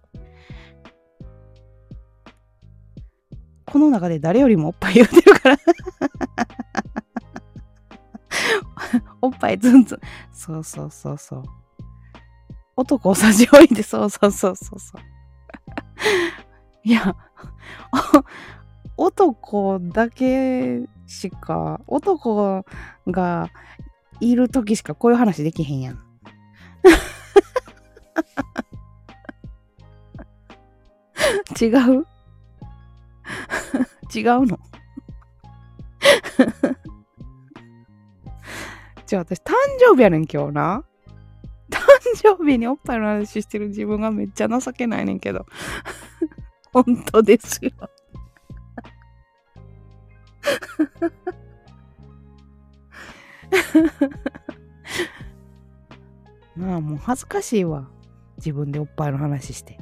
[3.66, 5.58] この中で誰よりもおっぱい言うてるから
[9.22, 10.00] おっぱいズンズン
[10.32, 11.44] そうそうそうそう
[12.78, 15.02] 男を差し置いて、そうそうそうそうそう。
[16.84, 17.16] いや、
[18.96, 22.64] 男だけしか、男
[23.08, 23.50] が
[24.20, 26.00] いる時しかこういう話できへんやん。
[31.60, 32.06] 違う？
[34.14, 34.60] 違うの？
[39.08, 40.84] じゃあ私誕生日やねん今日な。
[41.70, 41.80] 誕
[42.38, 45.46] 生日におっぱいの話してる自分がめっちゃ情けないねんけど。
[46.74, 47.72] 本当ですよ。
[56.58, 57.88] まあもう恥ずかしいわ。
[58.38, 59.80] 自分でおっぱいの話して。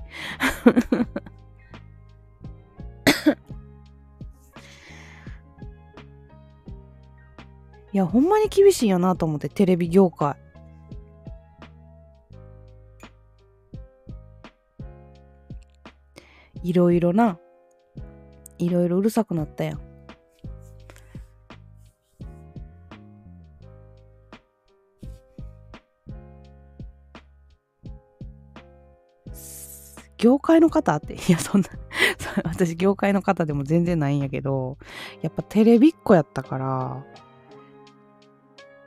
[7.96, 10.36] いや、ほんまに厳しいよなと思って、テレビ業界。
[16.62, 17.40] いろいろな、
[18.58, 19.80] いろいろうるさくなったやん。
[30.18, 31.70] 業界の方って、いや、そんな
[32.44, 34.78] 私業界の方でも全然ないんやけど、
[35.22, 37.06] やっぱテレビっ子やったから、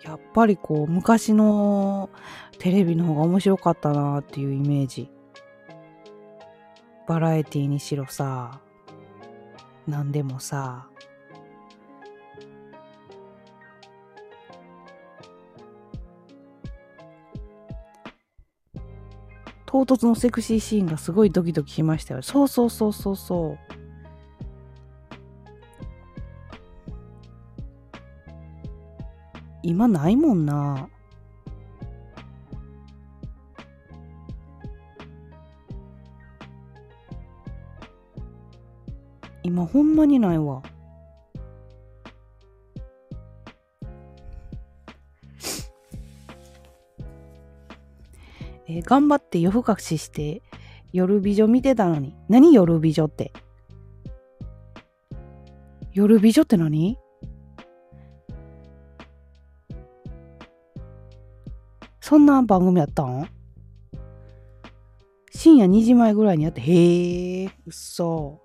[0.02, 2.10] やっぱりこう、昔の
[2.58, 5.10] テレビの方が面白かったなっていうイメージ。
[7.06, 8.60] バラエティにしろさ、
[9.86, 10.88] 何でもさ、
[19.64, 22.22] 唐突のセクシーシーンがすごいドキドキしましたよ。
[22.22, 23.67] そうそうそうそうそう。
[29.68, 30.88] 今ないもんな。
[39.42, 40.62] 今ほんまにないわ。
[48.66, 50.40] えー、頑張って夜更かしして
[50.94, 52.16] 夜美女見てたのに。
[52.30, 53.34] 何夜美女って？
[55.92, 56.96] 夜美女って何？
[62.08, 63.28] そんな番組やったん？
[65.30, 68.40] 深夜2時前ぐらいにやって、へえ、うっそ。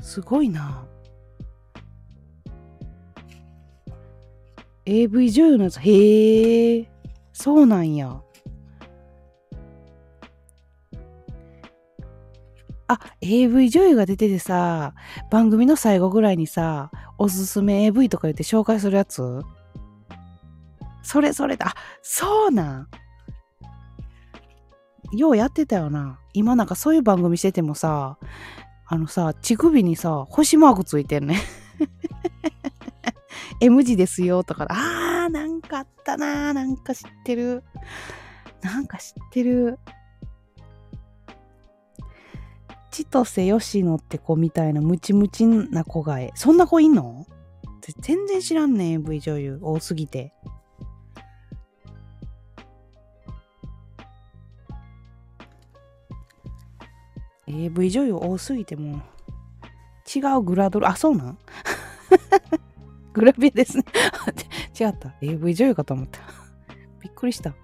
[0.00, 0.86] すごいな。
[4.86, 6.90] AV 女優のやつ、へえ。
[7.34, 8.22] そうなんや。
[12.88, 14.94] あ、AV 女優が出ててさ、
[15.30, 19.42] 番組の最後ぐらいにさ、おすすめ AV とか言って紹介するやつ？
[21.02, 21.74] それそれだ。
[22.02, 22.88] そうなん
[25.12, 26.18] ようやってたよな。
[26.32, 28.18] 今なんかそういう番組しててもさ、
[28.86, 31.40] あのさ、乳首にさ、星マークついてんね。
[33.60, 37.62] M 字ですよとか、あー、なんかあったななんか知ってる。
[38.62, 39.78] なんか知ってる。
[42.90, 46.32] 千歳吉野って子みたいなムチムチな子がえ。
[46.34, 47.26] そんな子いんの？
[48.00, 49.58] 全然知らんねん、AV 女優。
[49.62, 50.34] 多すぎて。
[57.52, 59.02] AV 女優多すぎても
[60.14, 61.38] 違うグラドル、あ、そうなん？
[63.12, 63.84] グラビアですね
[64.78, 65.14] 違った。
[65.20, 66.20] AV 女優かと思った。
[67.00, 67.54] びっくりした。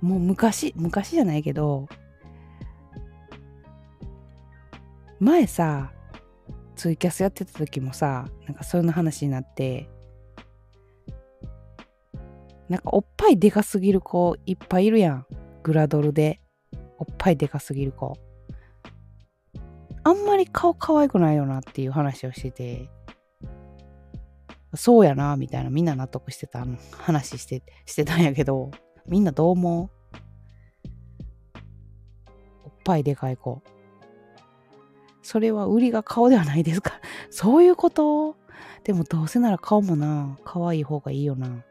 [0.00, 1.88] もう昔、昔じゃないけど、
[5.18, 5.92] 前さ、
[6.76, 9.88] ツイキャスやってた時もさ、なんかそういう話になって、
[12.68, 15.26] なんかおっぱいでかすぎる子いっぱいいるやん。
[15.62, 16.40] グラドルで。
[16.98, 18.16] おっぱいでかすぎる子。
[20.02, 22.88] あんまり顔可愛くないよなっていう話をしてて、
[24.74, 28.70] そうやな、みたいな、みんな納得してた話して、してたんやけど、
[29.06, 29.90] みんなどう思う？
[32.64, 33.62] おっぱいでかい子。
[35.22, 37.00] それは売りが顔ではないですか？
[37.30, 38.36] そういうこと？
[38.84, 41.64] でもどうせなら顔もな、可愛い方がいいよな。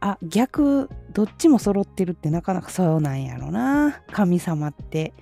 [0.00, 4.02] あ逆どっちも揃ってるってなかなかそうなんやろな。
[4.12, 5.14] 神様って。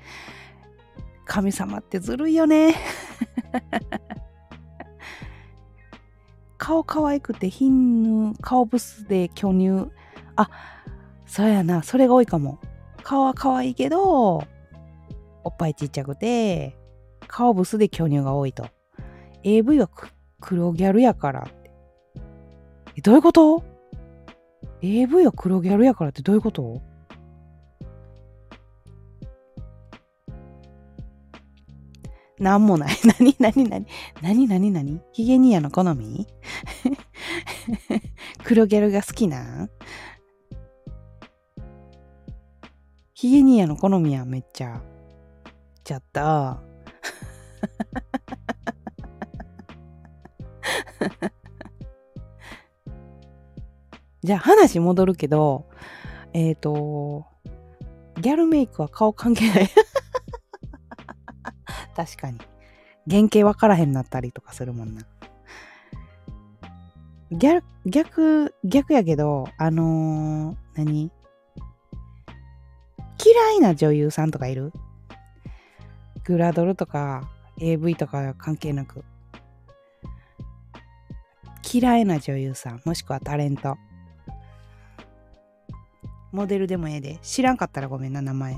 [1.26, 2.74] 神様ってずるいよね。
[6.58, 9.90] 顔可愛くて貧乳顔ブスで巨乳。
[10.36, 10.50] あ
[11.26, 11.82] そうやな。
[11.82, 12.58] それが多いかも。
[13.02, 14.40] 顔は可愛いけどお
[15.50, 16.78] っぱいちっちゃくて
[17.26, 18.66] 顔ブスで巨乳が多いと。
[19.42, 19.90] AV は
[20.40, 21.70] 黒ギャルやからって。
[23.02, 23.73] どういうこと？
[24.84, 26.82] AV は黒ギャルやからってどういうこと？
[32.38, 32.96] なんもない。
[33.04, 33.86] なになになに
[34.20, 35.70] なになになにヒゲニアの？
[35.70, 36.26] 好み
[38.44, 39.70] 黒ギャルが好きなん？
[43.14, 43.76] ヒゲニアの？
[43.76, 44.82] 好みやめっちゃ。
[45.82, 46.60] ちゃった。
[54.24, 55.66] じゃあ話戻るけど、
[56.32, 57.26] えっ、と、
[58.22, 59.68] ギャルメイクは顔関係ない。
[61.94, 62.38] 確かに。
[63.06, 65.02] 原型分からへんなったりとかするもんな。
[67.30, 71.12] 逆、逆、逆やけど、あのー何？
[73.22, 74.72] 嫌いな女優さんとかいる？
[76.24, 77.28] グラドルとか
[77.60, 79.04] AV とか関係なく。
[81.70, 83.76] 嫌いな女優さん、もしくはタレント。
[86.34, 87.20] モデルでもええで。
[87.22, 88.56] 知らんかったらごめんな、名前。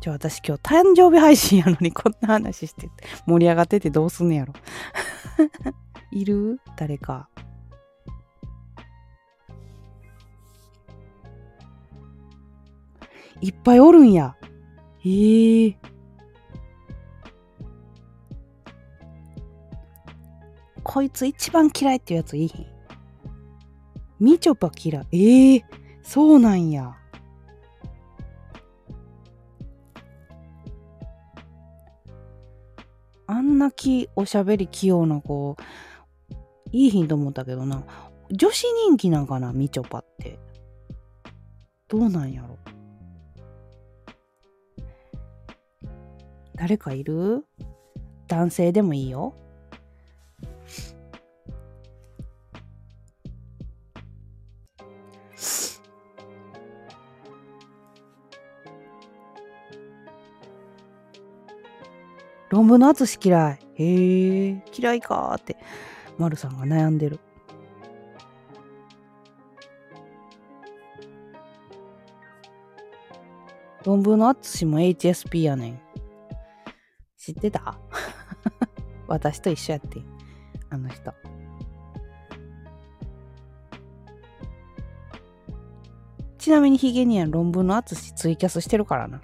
[0.00, 2.90] ちょ、私今日誕生日配信やのにこんな話してて
[3.26, 4.54] 盛り上がっててどうすんねやろ。
[6.10, 6.58] いる？
[6.76, 7.28] 誰か。
[13.42, 14.36] いっぱいおるんや。
[15.00, 15.76] へえ
[20.88, 22.48] こいつ一番嫌いっていうやついい？
[22.48, 22.66] ひん。
[24.20, 25.06] みちょぱ嫌い。
[25.10, 25.64] ええ
[26.04, 26.96] そうなんや。
[33.26, 35.56] あんなきおしゃべり器用な子、
[36.70, 37.82] いいひんと思ったけどな。
[38.30, 40.38] 女子人気なんかな、みちょぱって。
[41.88, 42.58] どうなんやろ。
[46.54, 47.44] 誰かいる？
[48.28, 49.34] 男性でもいいよ。
[62.56, 63.58] 論文の淳嫌い。
[63.74, 65.58] へえ、嫌いかーって、
[66.16, 67.20] まるさんが悩んでる。
[73.84, 75.80] 論文の淳も HSP やねん。
[77.18, 77.78] 知ってた？
[79.06, 80.00] 私と一緒やって。
[80.70, 81.12] あの人。
[86.38, 89.20] ちなみにヒゲには論文の淳ツイキャスしてるからな。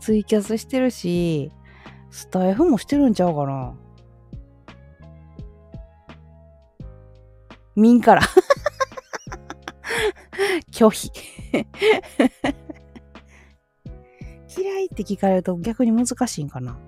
[0.00, 1.52] ツイキャスしてるし、
[2.10, 3.74] スタイフもしてるんちゃうかな。
[7.76, 8.22] 民から。
[10.72, 11.12] 拒否。
[14.58, 16.78] 嫌いって聞かれると逆に難しいんかな。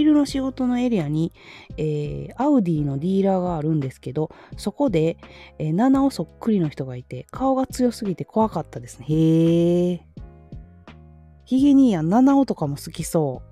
[0.00, 1.30] 昼の仕事のエリアに、
[1.76, 5.18] えーアウディのディーラーがあるんですけど、そこで、
[5.58, 9.06] えー、ナナオそっくりの人がいて、顔が強すぎて怖かったですね。
[9.10, 10.00] へえ。
[11.44, 13.42] ヒゲ兄や、ナナオとかも好きそ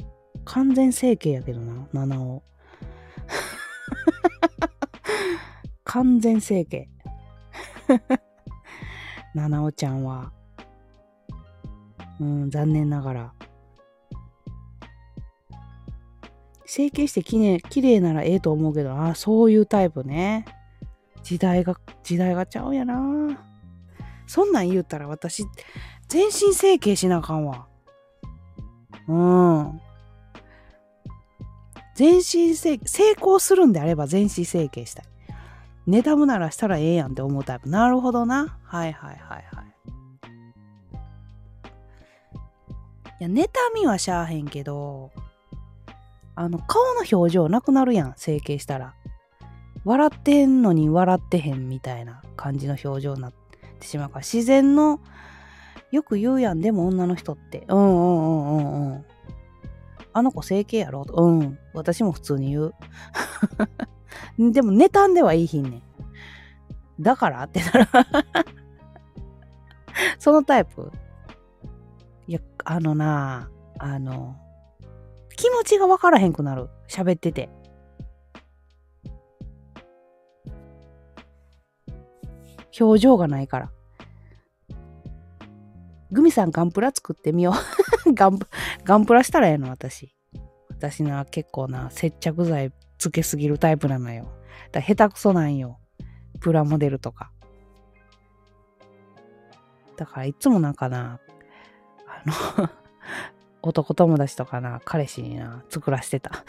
[0.00, 0.04] う。
[0.44, 2.42] 完全整形やけどな、ナナオ。
[5.84, 6.88] 完全整形。
[9.34, 10.32] ナナオちゃんは。
[12.18, 13.37] うん、残念ながら。
[16.68, 20.44] 整形してきれい綺麗ならええと思うけど、ああ、そういうタイプね。
[21.22, 22.94] 時代が、時代がちゃうやな。
[24.26, 25.46] そんなん言うたら私、
[26.08, 27.66] 全身整形しなあかんわ。
[29.08, 29.80] うん。
[31.94, 35.06] 全身整成功するんであれば全身整形したい。
[35.88, 37.70] 妬むならしたらええやんって思うタイプ。
[37.70, 38.58] なるほどな。
[38.62, 39.68] はいはいはいはい。
[43.20, 45.10] いや、妬みはしゃあへんけど、
[46.38, 48.94] あの、顔の表情なくなるやん、整形したら。
[49.84, 53.32] 笑ってんのに笑ってへんみたいな感じの表情になっ
[53.80, 55.00] てしまうから、自然の、
[55.90, 57.64] よく言うやん、でも女の人って。
[57.68, 59.04] うんうんうんうんうん。
[60.12, 61.06] あの子整形やろ？
[61.08, 61.58] うん。
[61.74, 62.74] 私も普通に言う。
[64.38, 65.82] でも、妬んではいいひんねん。
[67.00, 67.88] だからってなら
[70.18, 70.92] そのタイプ
[72.28, 74.36] いや、あのなあの、
[75.38, 76.68] 気持ちがわからへんくなる。
[76.88, 77.48] 喋ってて。
[82.78, 83.70] 表情がないから。
[86.10, 87.52] グミさんガンプラ作ってみよ
[88.06, 88.12] う。
[88.14, 88.48] ガンプ、
[88.82, 90.12] ガンプラしたらええの、私。
[90.70, 94.26] 私な、結構な、接着剤つけすぎるタイプなのよ。
[94.72, 95.78] だ下手くそなんよ。
[96.40, 97.30] プラモデルとか。
[99.96, 101.20] だからいつもなんかな、
[102.06, 102.68] あの、
[103.62, 106.30] 男友達とかな、彼氏にな、作らしてた。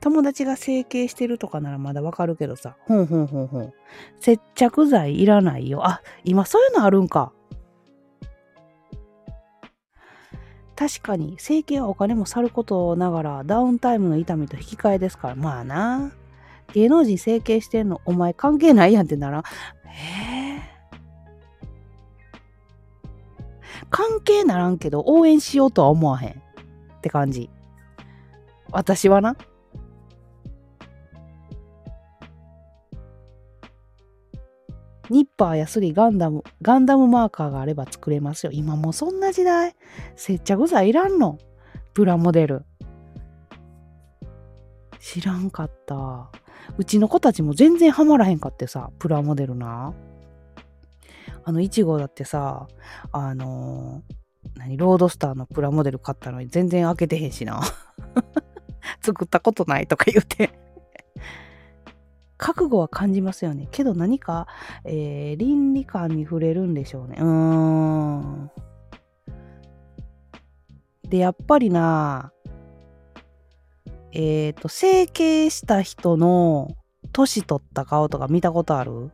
[0.00, 2.76] 友達が整形してるとかならまだわかるけどさ。
[2.86, 3.72] ほんほんほんほん。
[4.18, 5.86] 接着剤いらないよ。
[5.86, 7.32] あ、今そういうのあるんか。
[10.74, 16.10] 確かに整形はお金もさることながらダウンタイムの痛みと引き換えですからまあな
[16.72, 19.44] 芸能人整形してんのお前関係ないやんってなら
[19.84, 20.41] へえ
[23.92, 26.34] 関係ならんけど応援しようとは思わへんっ
[27.02, 27.48] て感じ
[28.72, 29.36] 私はな
[35.10, 38.52] ニッパーやスリガンダム、ガンダムマーカーがあれば作れますよ。
[38.52, 39.76] 今もうそんな時代。
[40.16, 41.38] 接着剤いらんの。
[41.92, 42.64] プラモデル。
[44.98, 46.30] 知らんかった。
[46.78, 49.92] うちの子たちも全然ハマらへんかってさ、プラモデルな。
[51.44, 52.68] あの、いちごだってさ、
[53.12, 54.02] あの、
[54.56, 57.60] 何、ロードスターのプラモデル買ったのに全然開けてへんしな。
[59.00, 60.50] 作ったことないとか言うて
[62.36, 63.68] 覚悟は感じますよね。
[63.70, 64.48] けど何か、
[64.84, 67.16] えー、倫理観に触れるんでしょうね。
[67.20, 68.50] うーん。
[71.08, 72.32] で、やっぱりな、
[74.12, 76.72] えっ、ー、と、整形した人の
[77.12, 79.12] 年取った顔とか見たことある？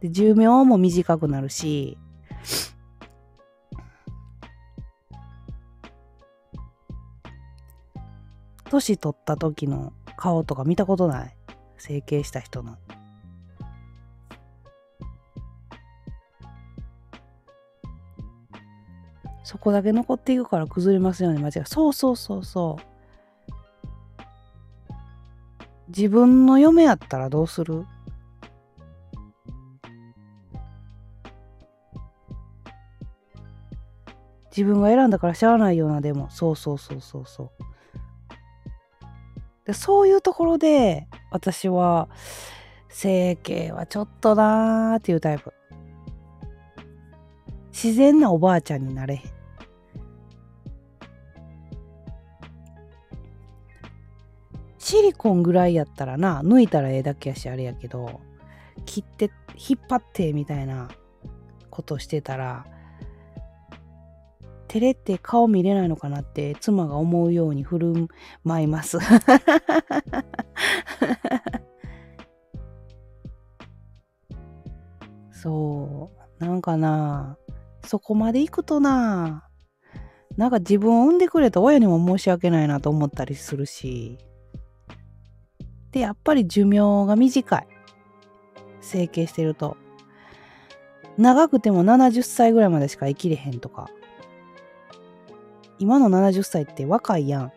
[0.00, 1.98] で寿命も短くなるし、
[8.70, 11.34] 年取った時の顔とか見たことない？
[11.78, 12.76] 整形した人の。
[19.42, 22.82] そこだけ残っていくから崩れますよね間違いそうそうそうそう。
[25.88, 27.86] 自分の嫁やったらどうする？
[34.58, 36.28] 自分が選んだからしゃあないようなでも。
[36.30, 37.50] そうそうそうそうそう。
[39.66, 42.08] でそういうところで私は
[42.88, 45.54] 整形はちょっとなーっていうタイプ。
[47.70, 49.22] 自然なおばあちゃんになれへん。
[54.80, 58.20] シリコンぐらいやったらな抜いたらええだけやしあれやけど
[58.86, 60.88] 切って引っ張ってみたいな
[61.70, 62.64] ことしてたら
[64.68, 68.08] 照れて顔見れないのかなって妻が思うように振る
[68.44, 68.98] 舞います。
[75.32, 76.44] そう。
[76.44, 77.36] なんかな
[77.84, 79.48] そこまで行くとな
[80.36, 84.18] なんか自分を産んでくれた親にも申し訳ないなと思ったりするし
[85.90, 87.66] でやっぱり寿命が短い。
[88.80, 89.76] 整形してると。
[91.16, 93.90] 長くても70歳ぐらいまでしか生きれへんとか。
[95.78, 97.52] 今の70歳って若いやん。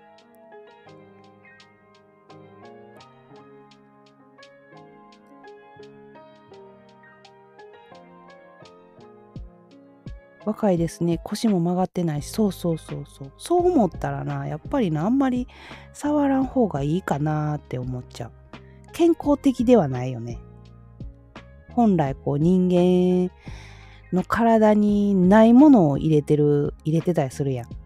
[10.45, 11.19] 若いですね。
[11.23, 13.31] 腰も曲がってないし、そうそうそうそう。
[13.37, 15.47] そう思ったらな、やっぱりな、あんまり
[15.93, 18.31] 触らん方がいいかなって思っちゃう。
[18.91, 20.39] 健康的ではないよね。
[21.69, 23.31] 本来こう人間
[24.11, 27.80] の体にないものを入れてる、入れてたりするやん。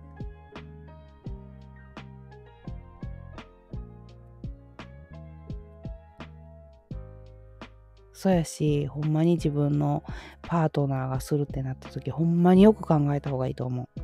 [8.25, 10.03] そやしほんまに自分の
[10.41, 14.01] パートナーがするってなった時ほんまによく考えた方がいいと思う。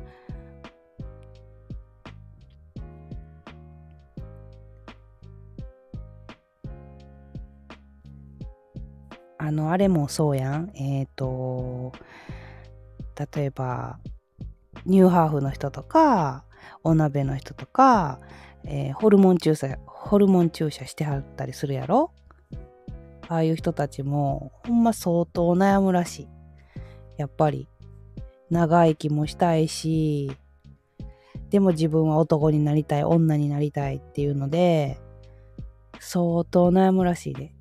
[9.38, 11.92] あのあれもそうやんえっ、ー、と
[13.34, 13.98] 例えば
[14.86, 16.44] ニューハーフの人とか
[16.84, 18.20] お鍋の人とか、
[18.62, 22.12] えー、ホルモン注射ホルモン注射してはったりするやろ？
[23.32, 26.28] ああいう人たちもほんま相当悩むらしい。
[27.16, 27.66] やっぱり
[28.50, 30.36] 長生きもしたいし
[31.48, 34.98] でも自分は男になりたい女になりたいっていうので
[35.98, 37.54] 相当悩むらしいで。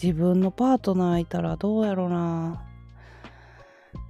[0.00, 2.62] 自分のパートナーいたらどうやろな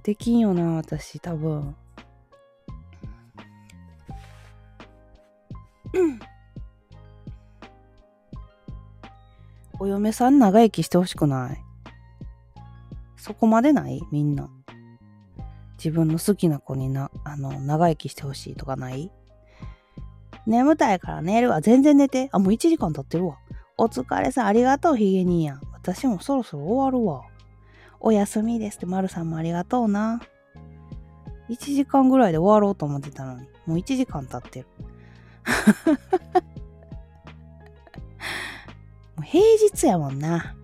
[0.03, 1.75] できんよな私多分
[9.79, 11.63] お嫁さん長生きしてほしくない？
[13.15, 14.01] そこまでない？
[14.11, 14.49] みんな
[15.77, 19.11] 自分の好きな子になあの長生きしてほしいとかない？
[20.47, 21.61] 眠たいから寝るわ。
[21.61, 22.29] 全然寝て。
[22.31, 23.37] あ、もう1時間経ってるわ。
[23.77, 25.61] お疲れさん、ありがとう、ヒゲ兄やん。
[25.87, 27.23] 私もそろそろ終わるわ。
[28.01, 30.19] おやすみですって、まるさんもありがとうな。
[31.49, 34.67] 1時間ぐらいで終わろうと思ってたのに、もう1時間経ってる。
[39.15, 40.56] もう平日やもんな。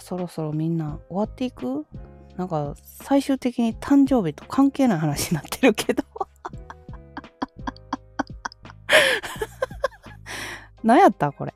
[0.00, 1.86] そろそろみんな終わっていく？
[2.36, 6.04] なんか最終的に誕生日と関係ない話になってるけど。
[10.84, 11.54] 何やったこれ？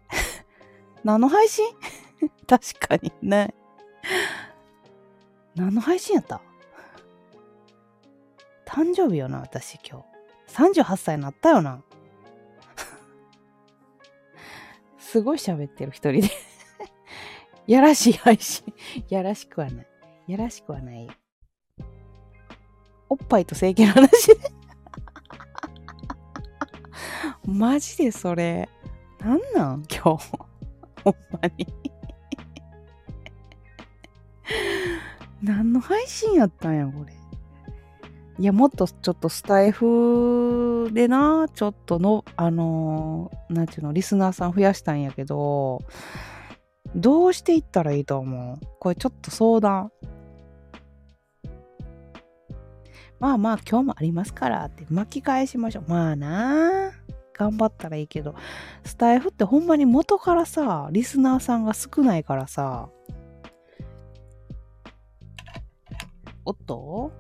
[1.04, 1.64] 何の配信？
[2.46, 3.12] 確かに。
[3.22, 3.54] ね。
[5.54, 6.40] 何の配信やった？
[8.66, 10.04] 誕生日よな、私今
[10.48, 10.52] 日。
[10.82, 11.82] 38歳になったよな。
[14.98, 16.30] すごい喋ってる一人で。
[17.72, 18.66] やらしい配信。
[19.08, 19.86] やらしくはない。
[20.28, 21.08] やらしくはない。
[23.08, 24.36] おっぱいと整形の話で
[27.50, 28.68] マジでそれ。
[29.20, 29.84] なんなん？
[29.90, 30.32] 今日。
[31.02, 31.66] ほんまに
[35.42, 37.14] 何の配信やったんや、これ。
[38.38, 45.82] いや、もっとちょっとスタイフでな、ちょっとの、あのー、なんていうの、リスナーさん増やしたんやけど、
[46.94, 48.66] どうしていったらいいと思う？
[48.78, 49.90] これちょっと相談。
[53.18, 54.84] まあまあ今日もありますからって。
[54.90, 55.84] 巻き返しましょう。
[55.88, 56.90] まあな
[57.32, 58.34] 頑張ったらいいけど、
[58.84, 62.88] スタイフってほんまに元からさ、リスナーさんが少ないからさ、
[66.44, 67.12] おっと？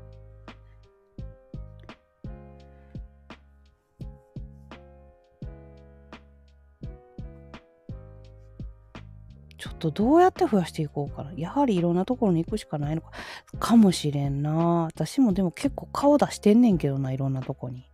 [9.82, 11.32] とどうやって増やしていこうかな。
[11.36, 13.10] やはりいろんなところに行くしかないのか。
[13.58, 14.84] かもしれんな。
[14.84, 17.90] 私もでも結構顔出してんねんけどな、いろんなとこに。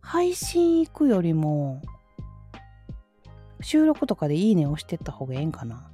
[0.00, 1.80] 配信行くよりも、
[3.62, 5.90] 収録とかでいいね押してった方がええんかな。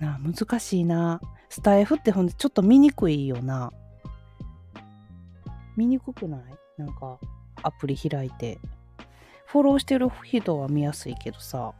[0.00, 1.20] なあ、難しいな。
[1.48, 3.72] スタイフってほんでちょっと見にくいよな。
[5.78, 6.40] 見にくくない？
[6.76, 7.18] なんか
[7.62, 8.58] アプリ開いて。
[9.46, 11.72] フォローしてる人は見やすいけどさ。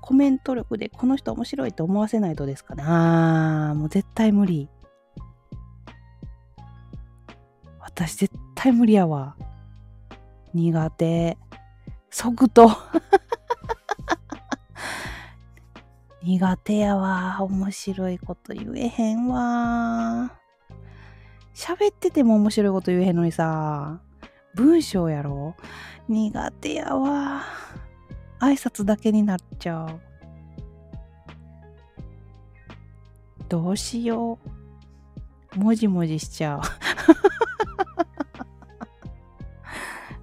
[0.00, 2.84] コメント力でこの人面白いと思わせないとですかね。
[2.86, 4.68] あー、もう絶対無理。
[7.80, 9.36] 私絶対無理やわ。
[10.54, 11.36] 苦手。
[12.10, 12.70] 即答。
[16.22, 17.42] 苦手やわ。
[17.42, 20.37] 面白いこと言えへんわ。
[21.58, 24.00] 喋ってても面白いこと言えへんのにさ。
[24.54, 25.56] 文章やろ？
[26.08, 27.42] 苦手やわ。
[28.38, 30.00] 挨拶だけになっちゃう。
[33.48, 34.38] どうしよ
[35.56, 35.58] う。
[35.58, 36.60] もじもじしちゃう。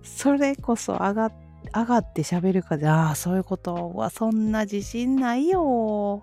[0.07, 1.31] それこそ上が
[1.73, 6.21] 上がって喋るかで、ああ、そういうことはそんな自信ないよ。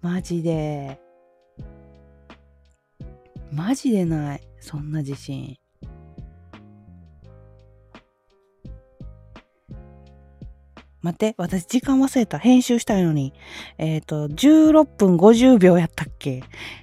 [0.00, 1.03] マジで。
[3.52, 4.40] マジでない。
[4.60, 5.56] そんな自信。
[11.02, 12.38] 待って、私時間忘れた。
[12.38, 13.34] 編集したいのに。
[13.76, 16.42] えっ、ー、と、16分50秒やったっけ？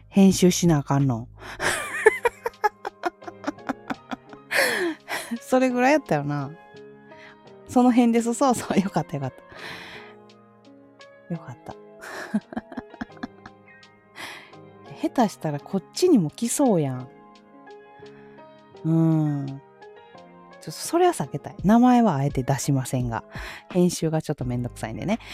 [0.10, 1.28] 編集しなあかんの。
[5.42, 6.52] それぐらいやったよな。
[7.68, 8.34] その辺です。
[8.34, 8.80] そうそう。
[8.80, 9.34] よかったよかっ
[11.30, 11.34] た。
[11.34, 11.76] よかった。
[15.02, 17.08] 下手したらこっちにも来そうやん。
[18.86, 19.48] うん。
[19.48, 19.60] ちょっ
[20.66, 21.56] とそれは避けたい。
[21.64, 23.24] 名前はあえて出しませんが、
[23.72, 25.18] 編集がちょっとめんどくさいんでね。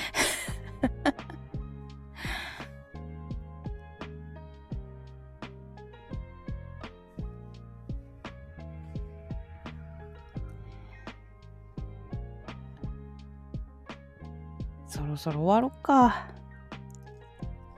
[14.88, 16.06] そろそろ終わろっか。
[16.06, 16.28] あ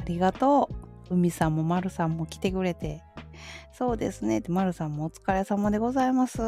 [0.06, 0.89] りがとう。
[1.10, 3.04] 海さんもまるさんも来てくれて。
[3.72, 4.40] そうですね。
[4.40, 6.40] って、まるさんもお疲れ様でございます。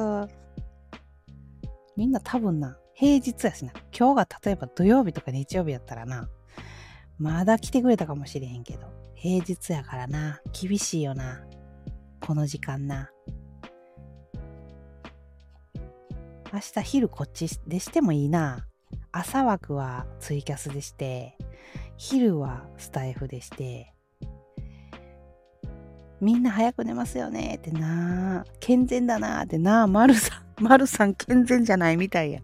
[1.96, 3.72] みんな多分な、平日やしな。
[3.98, 6.30] 今日が例えば土曜日とか日曜日やったらな、
[7.18, 11.42] まだ来てくれたかもしれへんけど、平日やからな、厳しいよな。
[12.20, 13.10] この時間な。
[16.54, 18.68] 明日昼こっちでしてもいいな。
[19.12, 21.38] 朝枠はツイキャスでして、
[21.98, 23.94] 昼はスタイフでして、
[26.22, 32.42] みんな早く寝ますよねってな健全だなってなまるさん、 まるさん健全じゃないみたいや。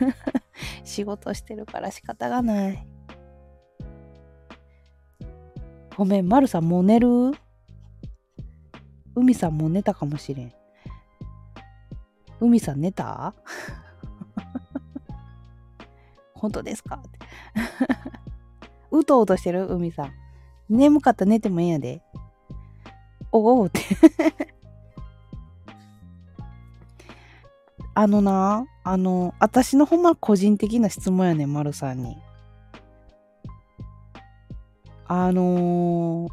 [0.84, 2.86] 仕事してるから仕方がない。
[5.96, 7.32] ごめん、まるさんもう寝る？
[9.14, 10.52] 海さんも寝たかもしれん。
[12.40, 13.34] 海さん寝た？
[16.34, 17.02] 本当ですか？
[18.90, 19.66] うとうとしてる？
[19.66, 20.12] 海さん。
[20.68, 22.02] 眠かった寝てもええんやで。
[23.32, 23.80] おおって
[27.94, 32.16] あのな、あの、私のほんま個人的な質問やねん、丸さんに。
[35.08, 36.32] あのー、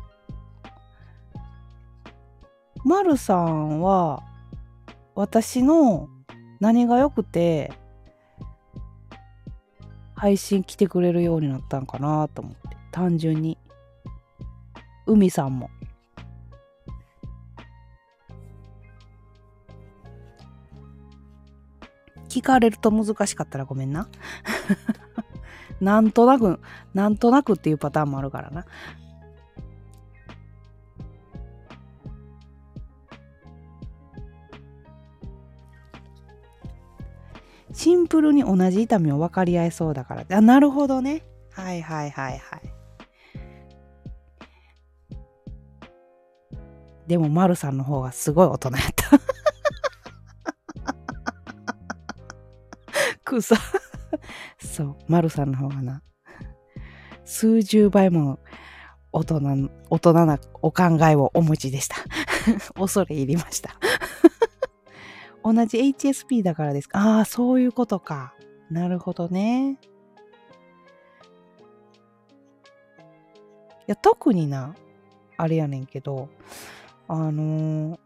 [2.84, 4.22] 丸さんは、
[5.16, 6.08] 私の
[6.60, 7.74] 何が良くて、
[10.14, 12.78] 配信来てくれるようになったんかなと思って。
[12.92, 13.58] 単純に。
[15.08, 15.70] 海さんも。
[22.36, 24.10] 聞かれると難しかったらごめんな。
[25.80, 26.60] なんとなく、
[26.94, 28.66] なんとなくっていうパターンもあるからな。
[37.72, 40.26] シンプルに同じ痛みを分かり合えそうだから。
[40.30, 41.24] あ、なるほどね。
[41.54, 42.62] はいはいはいはい。
[47.08, 49.25] でも、まるさんの方がすごい大人やった。
[53.42, 53.56] 草。
[54.60, 56.02] そう、まるさんの方がな、
[57.24, 58.40] 数十倍も
[59.12, 61.96] 大人、大人なお考えをお持ちでした。
[62.76, 63.78] 恐れ入りました。
[65.44, 68.34] 同じ HSP だからですかああ、そういうことか。
[68.70, 69.74] なるほどね。
[69.74, 69.78] い
[73.88, 74.76] や、特にな、
[75.38, 76.30] あれやねんけど、
[77.08, 78.00] あのー、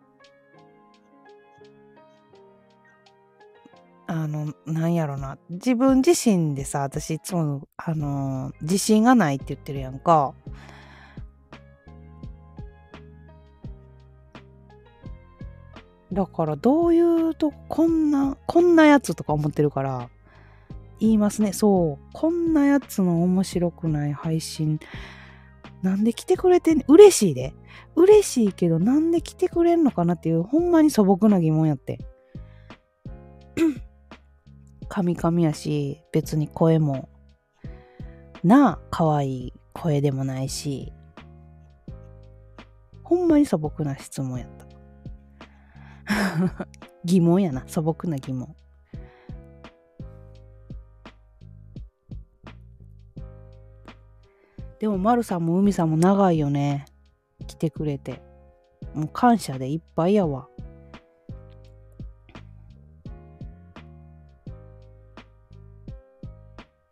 [4.12, 5.38] あの、なんやろな。
[5.51, 10.34] 自分自身でさ、私いつも、あの、自信がないって言ってるやんか。
[16.12, 20.10] だからどういうとこんなこんなやつとか思ってるから
[20.99, 21.53] 言いますね。
[21.53, 22.10] そう。
[22.14, 24.80] こんなやつの面白くない配信
[25.84, 26.84] なんで来てくれてん。
[26.88, 27.53] 嬉しいで。
[27.95, 31.99] 嬉しいけどなんで来てくれんのかなっていうほんまに素朴な疑問やって。
[34.89, 37.09] カミカミやし、別に声も、
[38.43, 40.91] なあ、可愛い声でもないし、
[43.03, 44.67] ほんまに素朴な質問やった。
[47.05, 48.55] 疑問やな、素朴な疑問。
[54.79, 56.86] でも、まるさんも海さんも長いよね。
[57.45, 58.21] 来てくれて。
[58.95, 60.49] もう感謝でいっぱいやわ。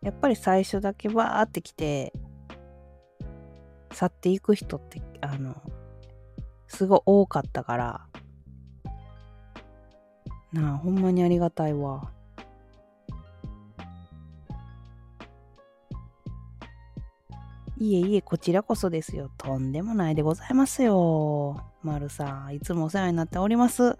[0.08, 2.14] やっぱり最初だけバーって来て
[3.92, 5.54] 去っていく人ってあの
[6.66, 8.06] すごい多かったから
[10.50, 12.10] なあほんまにありがたいわ。
[17.76, 19.30] いえいえこちらこそですよ。
[19.36, 21.62] とんでもないでございますよ。
[21.82, 23.98] まるさんいつもお世話になっております。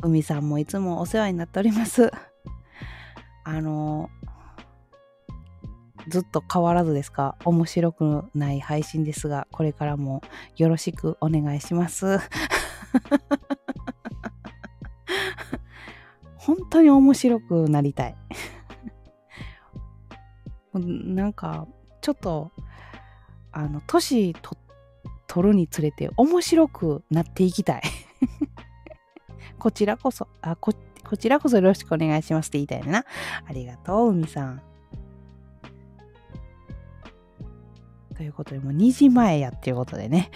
[0.00, 2.12] 海さんもいつもお世話になっております。
[3.42, 4.10] あの
[6.08, 7.36] ずっと変わらずですか？
[7.44, 10.22] 面白くない配信ですが、これからも
[10.56, 12.18] よろしくお願いします。
[16.36, 18.16] 本当に面白くなりたい。
[20.74, 21.66] なんか、
[22.00, 22.50] ちょっと、
[23.52, 24.56] あの、年と
[25.26, 27.82] 取るにつれて面白くなっていきたい。
[29.58, 30.72] こちらこそ、あ、こ、
[31.08, 33.04] こちらこそよろしくお願いしますって言いたいな。
[33.46, 34.60] ありがとう、海さん。
[38.16, 40.30] ということで、もう2時前やっていうことでね。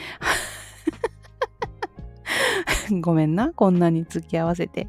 [3.01, 4.89] ごめんな、こんなに付き合わせて。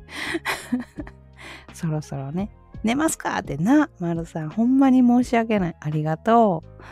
[1.74, 2.52] そろそろね、
[2.84, 5.76] 寝ますかってな、まるさん、ほんまに申し訳ない。
[5.80, 6.84] ありがとう。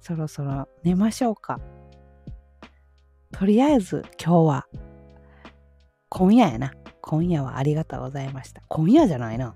[0.00, 1.60] そろそろ寝ましょうか。
[3.32, 4.66] とりあえず今日は、
[6.08, 6.72] 今夜やな。
[7.02, 8.62] 今夜はありがとうございました。
[8.68, 9.54] 今夜じゃないな。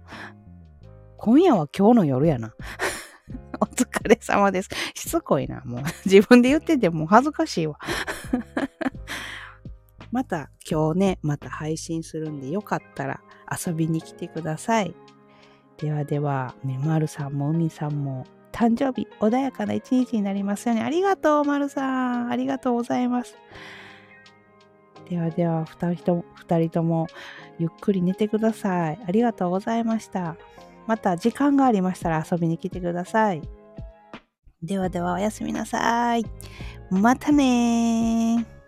[1.16, 2.54] 今夜は今日の夜やな。
[3.60, 4.70] お疲れ様です。
[4.94, 5.62] しつこいな。
[5.64, 7.78] もう 自分で言ってても恥ずかしいわ。
[10.10, 13.20] また今日ね、また配信するんでよかったら
[13.50, 14.94] 遊びに来てください。
[15.78, 20.82] ではでは、ね、まるさんも海さんも、誕生日、穏やかな一日になりますように。
[20.82, 22.30] ありがとう、まるさん。
[22.30, 23.36] ありがとうございます。
[25.08, 27.06] ではでは、二人とも、二人とも、
[27.58, 28.98] ゆっくり寝てください。
[29.06, 30.36] ありがとうございました。
[30.86, 33.42] また時間がありましたら遊びに来てください。
[34.62, 36.24] ではではおやすみなさい。
[36.90, 38.59] またね